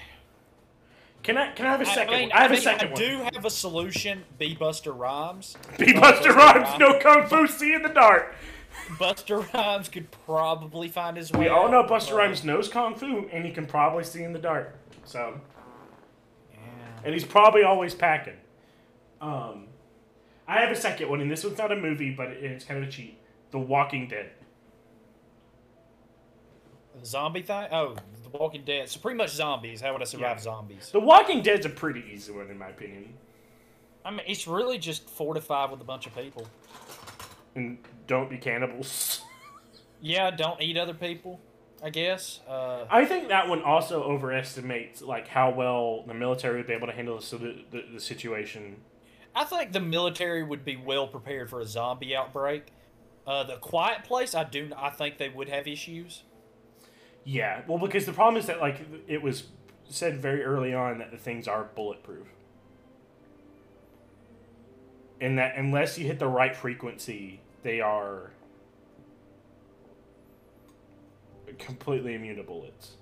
[1.23, 1.51] Can I?
[1.53, 2.15] Can I have a second?
[2.15, 2.39] I, mean, one?
[2.39, 3.01] I have a second I one.
[3.01, 4.25] do have a solution.
[4.39, 5.57] Be Busta Rhymes.
[5.79, 8.35] Be Uh, Busta Rhymes, no kung fu, see in the dark.
[8.99, 11.41] Busta Rhymes could probably find his way.
[11.41, 14.33] We all know Busta but- Rhymes knows kung fu, and he can probably see in
[14.33, 14.75] the dark.
[15.05, 15.41] So,
[16.53, 16.59] Yeah.
[17.05, 18.37] and he's probably always packing.
[19.21, 19.67] Um,
[20.49, 22.89] I have a second one, and this one's not a movie, but it's kind of
[22.89, 23.19] a cheat.
[23.51, 24.31] The Walking Dead.
[26.99, 27.69] The zombie thing?
[27.71, 27.97] Oh,
[28.31, 28.89] The Walking Dead.
[28.89, 29.81] So pretty much zombies.
[29.81, 30.43] How would I survive Yeah.
[30.43, 30.91] zombies?
[30.91, 33.19] The Walking Dead's a pretty easy one, in my opinion.
[34.05, 36.47] I mean, it's really just four to five with a bunch of people.
[37.55, 39.23] And don't be cannibals.
[40.01, 41.41] Yeah, don't eat other people.
[41.83, 42.41] I guess.
[42.47, 46.89] Uh, I think that one also overestimates like how well the military would be able
[46.89, 48.83] to handle the, the, the, situation.
[49.35, 52.73] I think the military would be well prepared for a zombie outbreak.
[53.27, 54.71] Uh, the Quiet Place, I do.
[54.77, 56.25] I think they would have issues.
[57.25, 59.45] Yeah, well, because the problem is that like it was
[59.89, 62.27] said very early on that the things are bulletproof,
[65.21, 68.31] and that unless you hit the right frequency, they are
[71.59, 72.93] completely immune to bullets.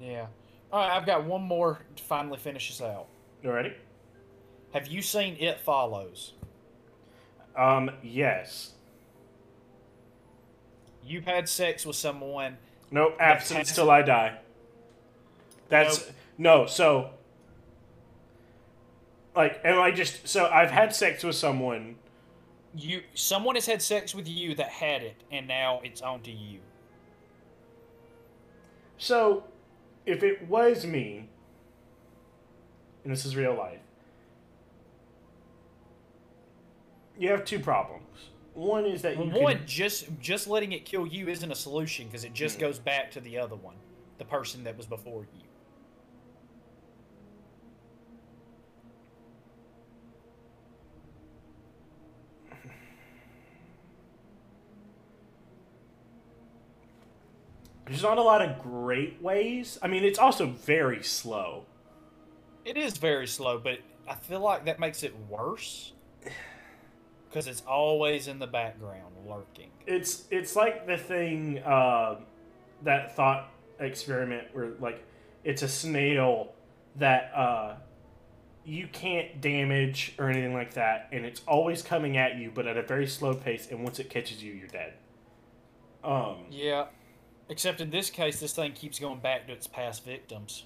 [0.00, 0.26] Yeah.
[0.72, 3.06] All right, I've got one more to finally finish this out.
[3.42, 3.74] You ready?
[4.72, 6.32] Have you seen It Follows?
[7.56, 8.72] Um, yes.
[11.04, 12.58] You've had sex with someone.
[12.90, 13.16] Nope.
[13.18, 14.38] Absence till I die.
[15.68, 16.14] That's Nope.
[16.38, 16.66] no.
[16.66, 17.10] So,
[19.34, 21.96] like, and I just so I've had sex with someone.
[22.74, 26.30] You, someone has had sex with you that had it, and now it's on to
[26.30, 26.60] you.
[28.98, 29.44] So,
[30.04, 31.28] if it was me,
[33.02, 33.80] and this is real life,
[37.18, 38.30] you have two problems.
[38.56, 42.06] One is that Well, one can, just just letting it kill you isn't a solution
[42.06, 42.62] because it just mm.
[42.62, 43.76] goes back to the other one,
[44.18, 45.42] the person that was before you.
[57.84, 59.78] there's not a lot of great ways.
[59.80, 61.64] I mean, it's also very slow.
[62.64, 63.78] It is very slow, but
[64.08, 65.92] I feel like that makes it worse
[67.36, 69.68] because it's always in the background lurking.
[69.86, 72.20] It's it's like the thing uh,
[72.82, 75.04] that thought experiment where like
[75.44, 76.54] it's a snail
[76.96, 77.74] that uh,
[78.64, 82.78] you can't damage or anything like that, and it's always coming at you, but at
[82.78, 83.68] a very slow pace.
[83.70, 84.94] And once it catches you, you're dead.
[86.02, 86.86] Um, Yeah,
[87.50, 90.64] except in this case, this thing keeps going back to its past victims.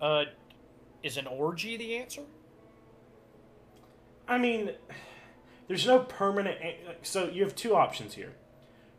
[0.00, 0.26] Uh,
[1.02, 2.22] is an orgy the answer?
[4.28, 4.70] I mean,
[5.68, 6.58] there's no permanent.
[7.02, 8.32] So you have two options here.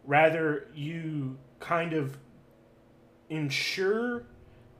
[0.05, 2.17] Rather, you kind of
[3.29, 4.23] ensure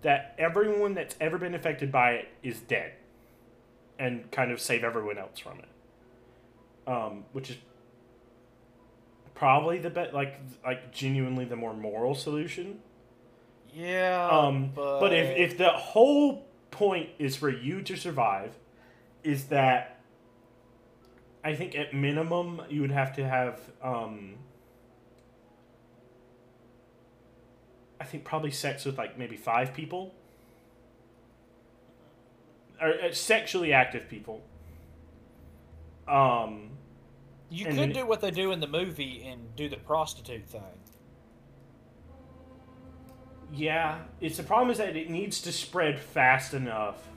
[0.01, 2.93] that everyone that's ever been affected by it is dead,
[3.97, 6.89] and kind of save everyone else from it.
[6.89, 7.57] Um, which is
[9.33, 12.79] probably the best, like like genuinely the more moral solution.
[13.73, 18.53] Yeah, Um, but, if, if the whole point is for you to survive,
[19.23, 19.99] is that
[21.43, 24.35] I think at minimum you would have to have, um,
[27.99, 30.13] I think probably sex with like maybe five people,
[32.81, 34.41] or uh, sexually active people.
[36.07, 36.69] Um,
[37.49, 40.61] you could then- do what they do in the movie and do the prostitute thing.
[43.51, 47.07] Yeah, it's the problem is that it needs to spread fast enough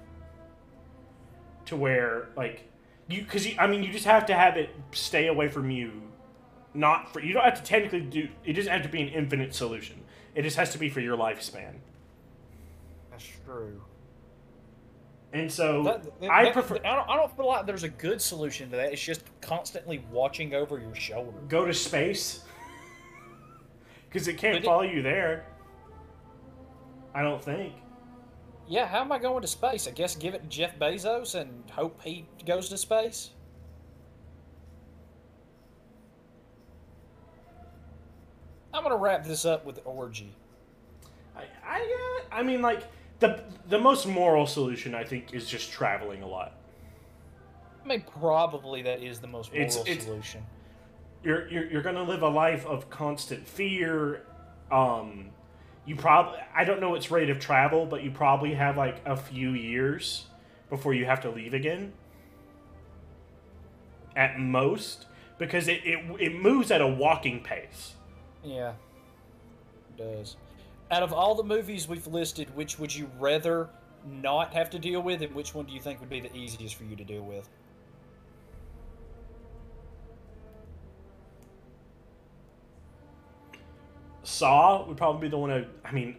[1.64, 2.68] to where like
[3.08, 6.02] you because I mean you just have to have it stay away from you,
[6.74, 9.54] not for you don't have to technically do it doesn't have to be an infinite
[9.54, 10.00] solution.
[10.34, 11.74] It just has to be for your lifespan.
[13.10, 13.80] That's true.
[15.32, 17.08] And so That- that- I that- prefer I don't.
[17.10, 18.92] I don't feel like there's a good solution to that.
[18.92, 21.38] It's just constantly watching over your shoulder.
[21.48, 22.44] go to space
[24.08, 25.46] because it can't But it- follow you there.
[27.14, 27.72] I don't think.
[28.68, 29.86] Yeah, how am I going to space?
[29.86, 33.30] I guess give it to Jeff Bezos and hope he goes to space.
[38.72, 40.34] I'm gonna wrap this up with orgy.
[41.36, 42.82] I, I, uh, I mean, like
[43.20, 46.54] the the most moral solution I think is just traveling a lot.
[47.84, 50.44] I mean, probably that is the most moral It's- it's- solution.
[51.22, 54.26] You're you're, you're gonna live a life of constant fear.
[54.70, 55.30] Um,
[55.86, 59.16] you probably I don't know its rate of travel, but you probably have like a
[59.16, 60.26] few years
[60.68, 61.92] before you have to leave again.
[64.16, 65.06] At most,
[65.38, 67.94] because it, it, it moves at a walking pace.
[68.42, 68.72] Yeah,
[69.90, 70.36] it does.
[70.90, 73.68] Out of all the movies we've listed, which would you rather
[74.06, 76.76] not have to deal with, and which one do you think would be the easiest
[76.76, 77.48] for you to deal with?
[84.26, 85.50] Saw would probably be the one.
[85.50, 86.16] I, I mean,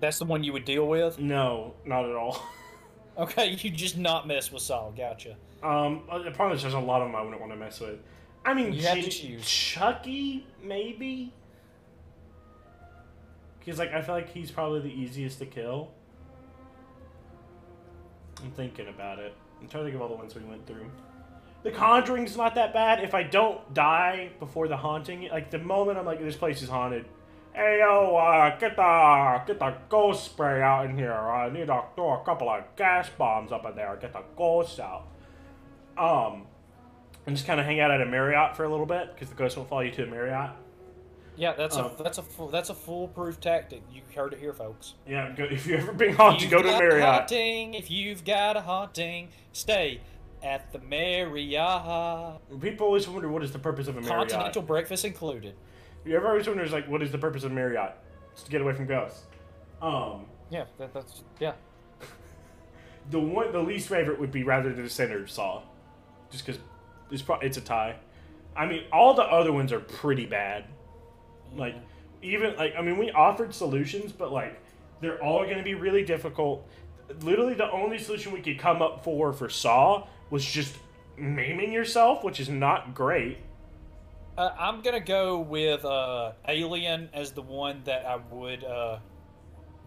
[0.00, 1.18] That's the one you would deal with.
[1.18, 2.42] no, not at all.
[3.16, 4.90] Okay, you just not mess with Saw.
[4.90, 5.36] Gotcha.
[5.62, 7.78] Um, uh, the problem is there's a lot of them I wouldn't want to mess
[7.78, 8.00] with.
[8.44, 9.48] I mean, You have to choose.
[9.48, 11.32] Chucky maybe,
[13.60, 15.92] because like I feel like he's probably the easiest to kill.
[18.42, 19.32] I'm thinking about it.
[19.60, 20.90] I'm trying to think of all the ones we went through.
[21.64, 25.28] The Conjuring's not that bad if I don't die before the haunting.
[25.30, 27.06] Like the moment I'm like, this place is haunted.
[27.54, 31.12] Hey yo, uh, get the get the ghost spray out in here.
[31.12, 33.96] I need to throw a couple of gas bombs up in there.
[34.00, 35.06] Get the ghosts out.
[35.96, 36.46] Um,
[37.26, 39.34] and just kind of hang out at a Marriott for a little bit because the
[39.34, 40.50] ghost won't follow you to a Marriott.
[41.36, 43.82] Yeah, that's Um, a that's a full, that's a foolproof tactic.
[43.92, 44.94] You heard it here, folks.
[45.08, 47.02] Yeah, go, if you've ever been haunted, go to a Marriott.
[47.04, 47.74] haunting.
[47.74, 50.00] If you've got a haunting, stay
[50.44, 52.40] at the Marriott.
[52.60, 54.30] People always wonder what is the purpose of a Marriott.
[54.30, 55.54] Continental breakfast included.
[56.04, 57.96] You ever always wonders like what is the purpose of Marriott?
[58.32, 59.22] It's to get away from ghosts.
[59.80, 61.54] Um, Yeah, that, that's yeah.
[63.10, 65.62] the one, the least favorite would be rather than the center saw,
[66.30, 66.60] just because
[67.10, 67.96] it's pro- it's a tie.
[68.56, 70.66] I mean, all the other ones are pretty bad.
[71.56, 71.76] Like
[72.22, 74.60] even like I mean, we offered solutions, but like
[75.00, 76.68] they're all going to be really difficult.
[77.20, 80.76] Literally, the only solution we could come up for for Saw was just
[81.16, 83.38] maiming yourself, which is not great.
[84.36, 88.98] Uh, I'm gonna go with uh, Alien as the one that I would uh,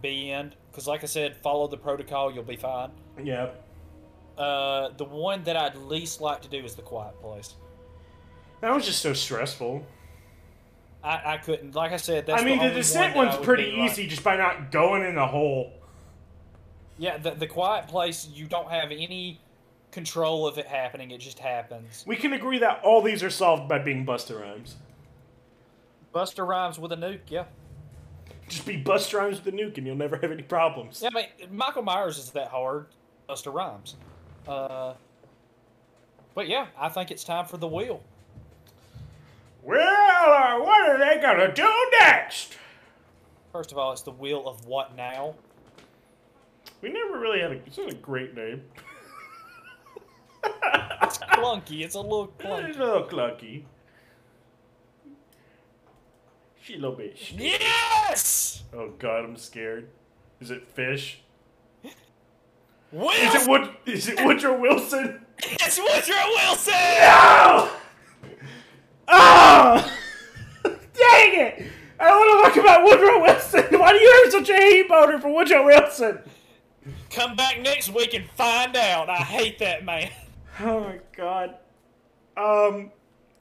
[0.01, 2.91] be in, because like I said, follow the protocol, you'll be fine.
[3.21, 3.49] Yeah.
[4.37, 7.55] Uh, the one that I'd least like to do is The Quiet Place.
[8.61, 9.85] That was just so stressful.
[11.03, 11.75] I, I couldn't.
[11.75, 14.07] Like I said, that's I mean, the, only descent one one's pretty be like- easy
[14.07, 15.73] just by not going in the hole.
[16.99, 19.39] Yeah, the, the Quiet Place, you don't have any
[19.91, 21.11] control of it happening.
[21.11, 22.03] It just happens.
[22.07, 24.75] We can agree that all these are solved by being Busta Rhymes.
[26.13, 27.45] Busta Rhymes with a nuke, yeah.
[28.47, 31.01] Just be Busta Rhymes with a nuke, and you'll never have any problems.
[31.01, 32.87] Yeah, I mean, Michael Myers is that hard.
[33.29, 33.95] Busta Rhymes.
[34.47, 34.93] Uh,
[36.33, 38.01] but yeah, I think it's time for the wheel.
[39.63, 41.69] Well, uh, what are they gonna do
[41.99, 42.55] next?
[43.51, 45.35] First of all, it's the wheel of what now?
[46.81, 47.55] We never really had a.
[47.65, 48.61] It's not a great name.
[51.03, 51.81] It's clunky.
[51.83, 52.75] It's a little It's clunky.
[52.75, 53.63] a little clunky.
[56.61, 57.17] She a little bit.
[57.17, 58.63] sh- Yes!
[58.73, 59.87] Oh God, I'm scared.
[60.41, 61.21] Is it fish?
[62.91, 63.09] Will!
[63.11, 63.69] Is it Wood?
[63.85, 65.25] Is it Woodrow Wilson?
[65.39, 66.73] It's Woodrow Wilson!
[66.73, 67.69] No!
[69.09, 69.93] Oh!
[70.63, 70.75] Dang
[71.39, 71.71] it!
[71.99, 73.79] I don't want to look about Woodrow Wilson.
[73.79, 76.19] Why do you have such a hate boner for Woodrow Wilson?
[77.09, 79.09] Come back next week and find out.
[79.09, 80.09] I hate that man.
[80.59, 81.55] Oh my God.
[82.35, 82.91] Um.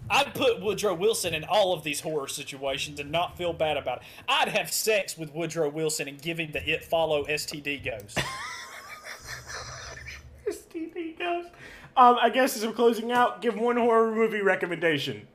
[0.08, 3.98] I'd put Woodrow Wilson in all of these horror situations and not feel bad about
[3.98, 4.04] it.
[4.28, 8.18] I'd have sex with Woodrow Wilson and give him the It Follow STD ghost.
[10.48, 11.46] STD goes.
[11.96, 15.26] Um, I guess as I'm closing out, give one horror movie recommendation.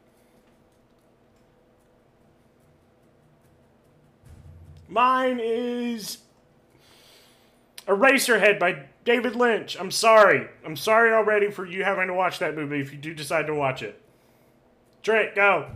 [4.87, 6.19] Mine is
[7.87, 9.75] Eraserhead by David Lynch.
[9.77, 10.47] I'm sorry.
[10.65, 13.53] I'm sorry already for you having to watch that movie if you do decide to
[13.53, 14.01] watch it.
[15.03, 15.67] Trent, go.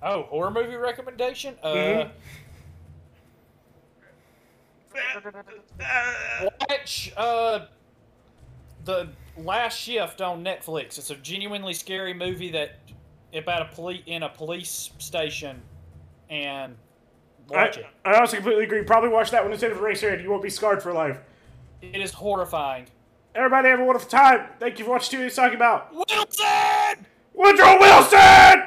[0.00, 1.56] Oh, horror movie recommendation?
[1.60, 2.10] Uh, Mhm.
[6.68, 7.66] watch uh,
[8.84, 10.98] the Last Shift on Netflix.
[10.98, 12.76] It's a genuinely scary movie that
[13.34, 15.60] about a police in a police station,
[16.30, 16.76] and
[17.48, 17.86] watch I, it.
[18.04, 18.84] I also completely agree.
[18.84, 20.22] Probably watch that one instead of Eraserhead.
[20.22, 21.18] You won't be scarred for life.
[21.82, 22.86] It is horrifying.
[23.34, 24.46] Everybody have a wonderful time.
[24.60, 27.06] Thank you for watching TV Talking About Wilson!
[27.34, 28.62] Woodrow Wilson!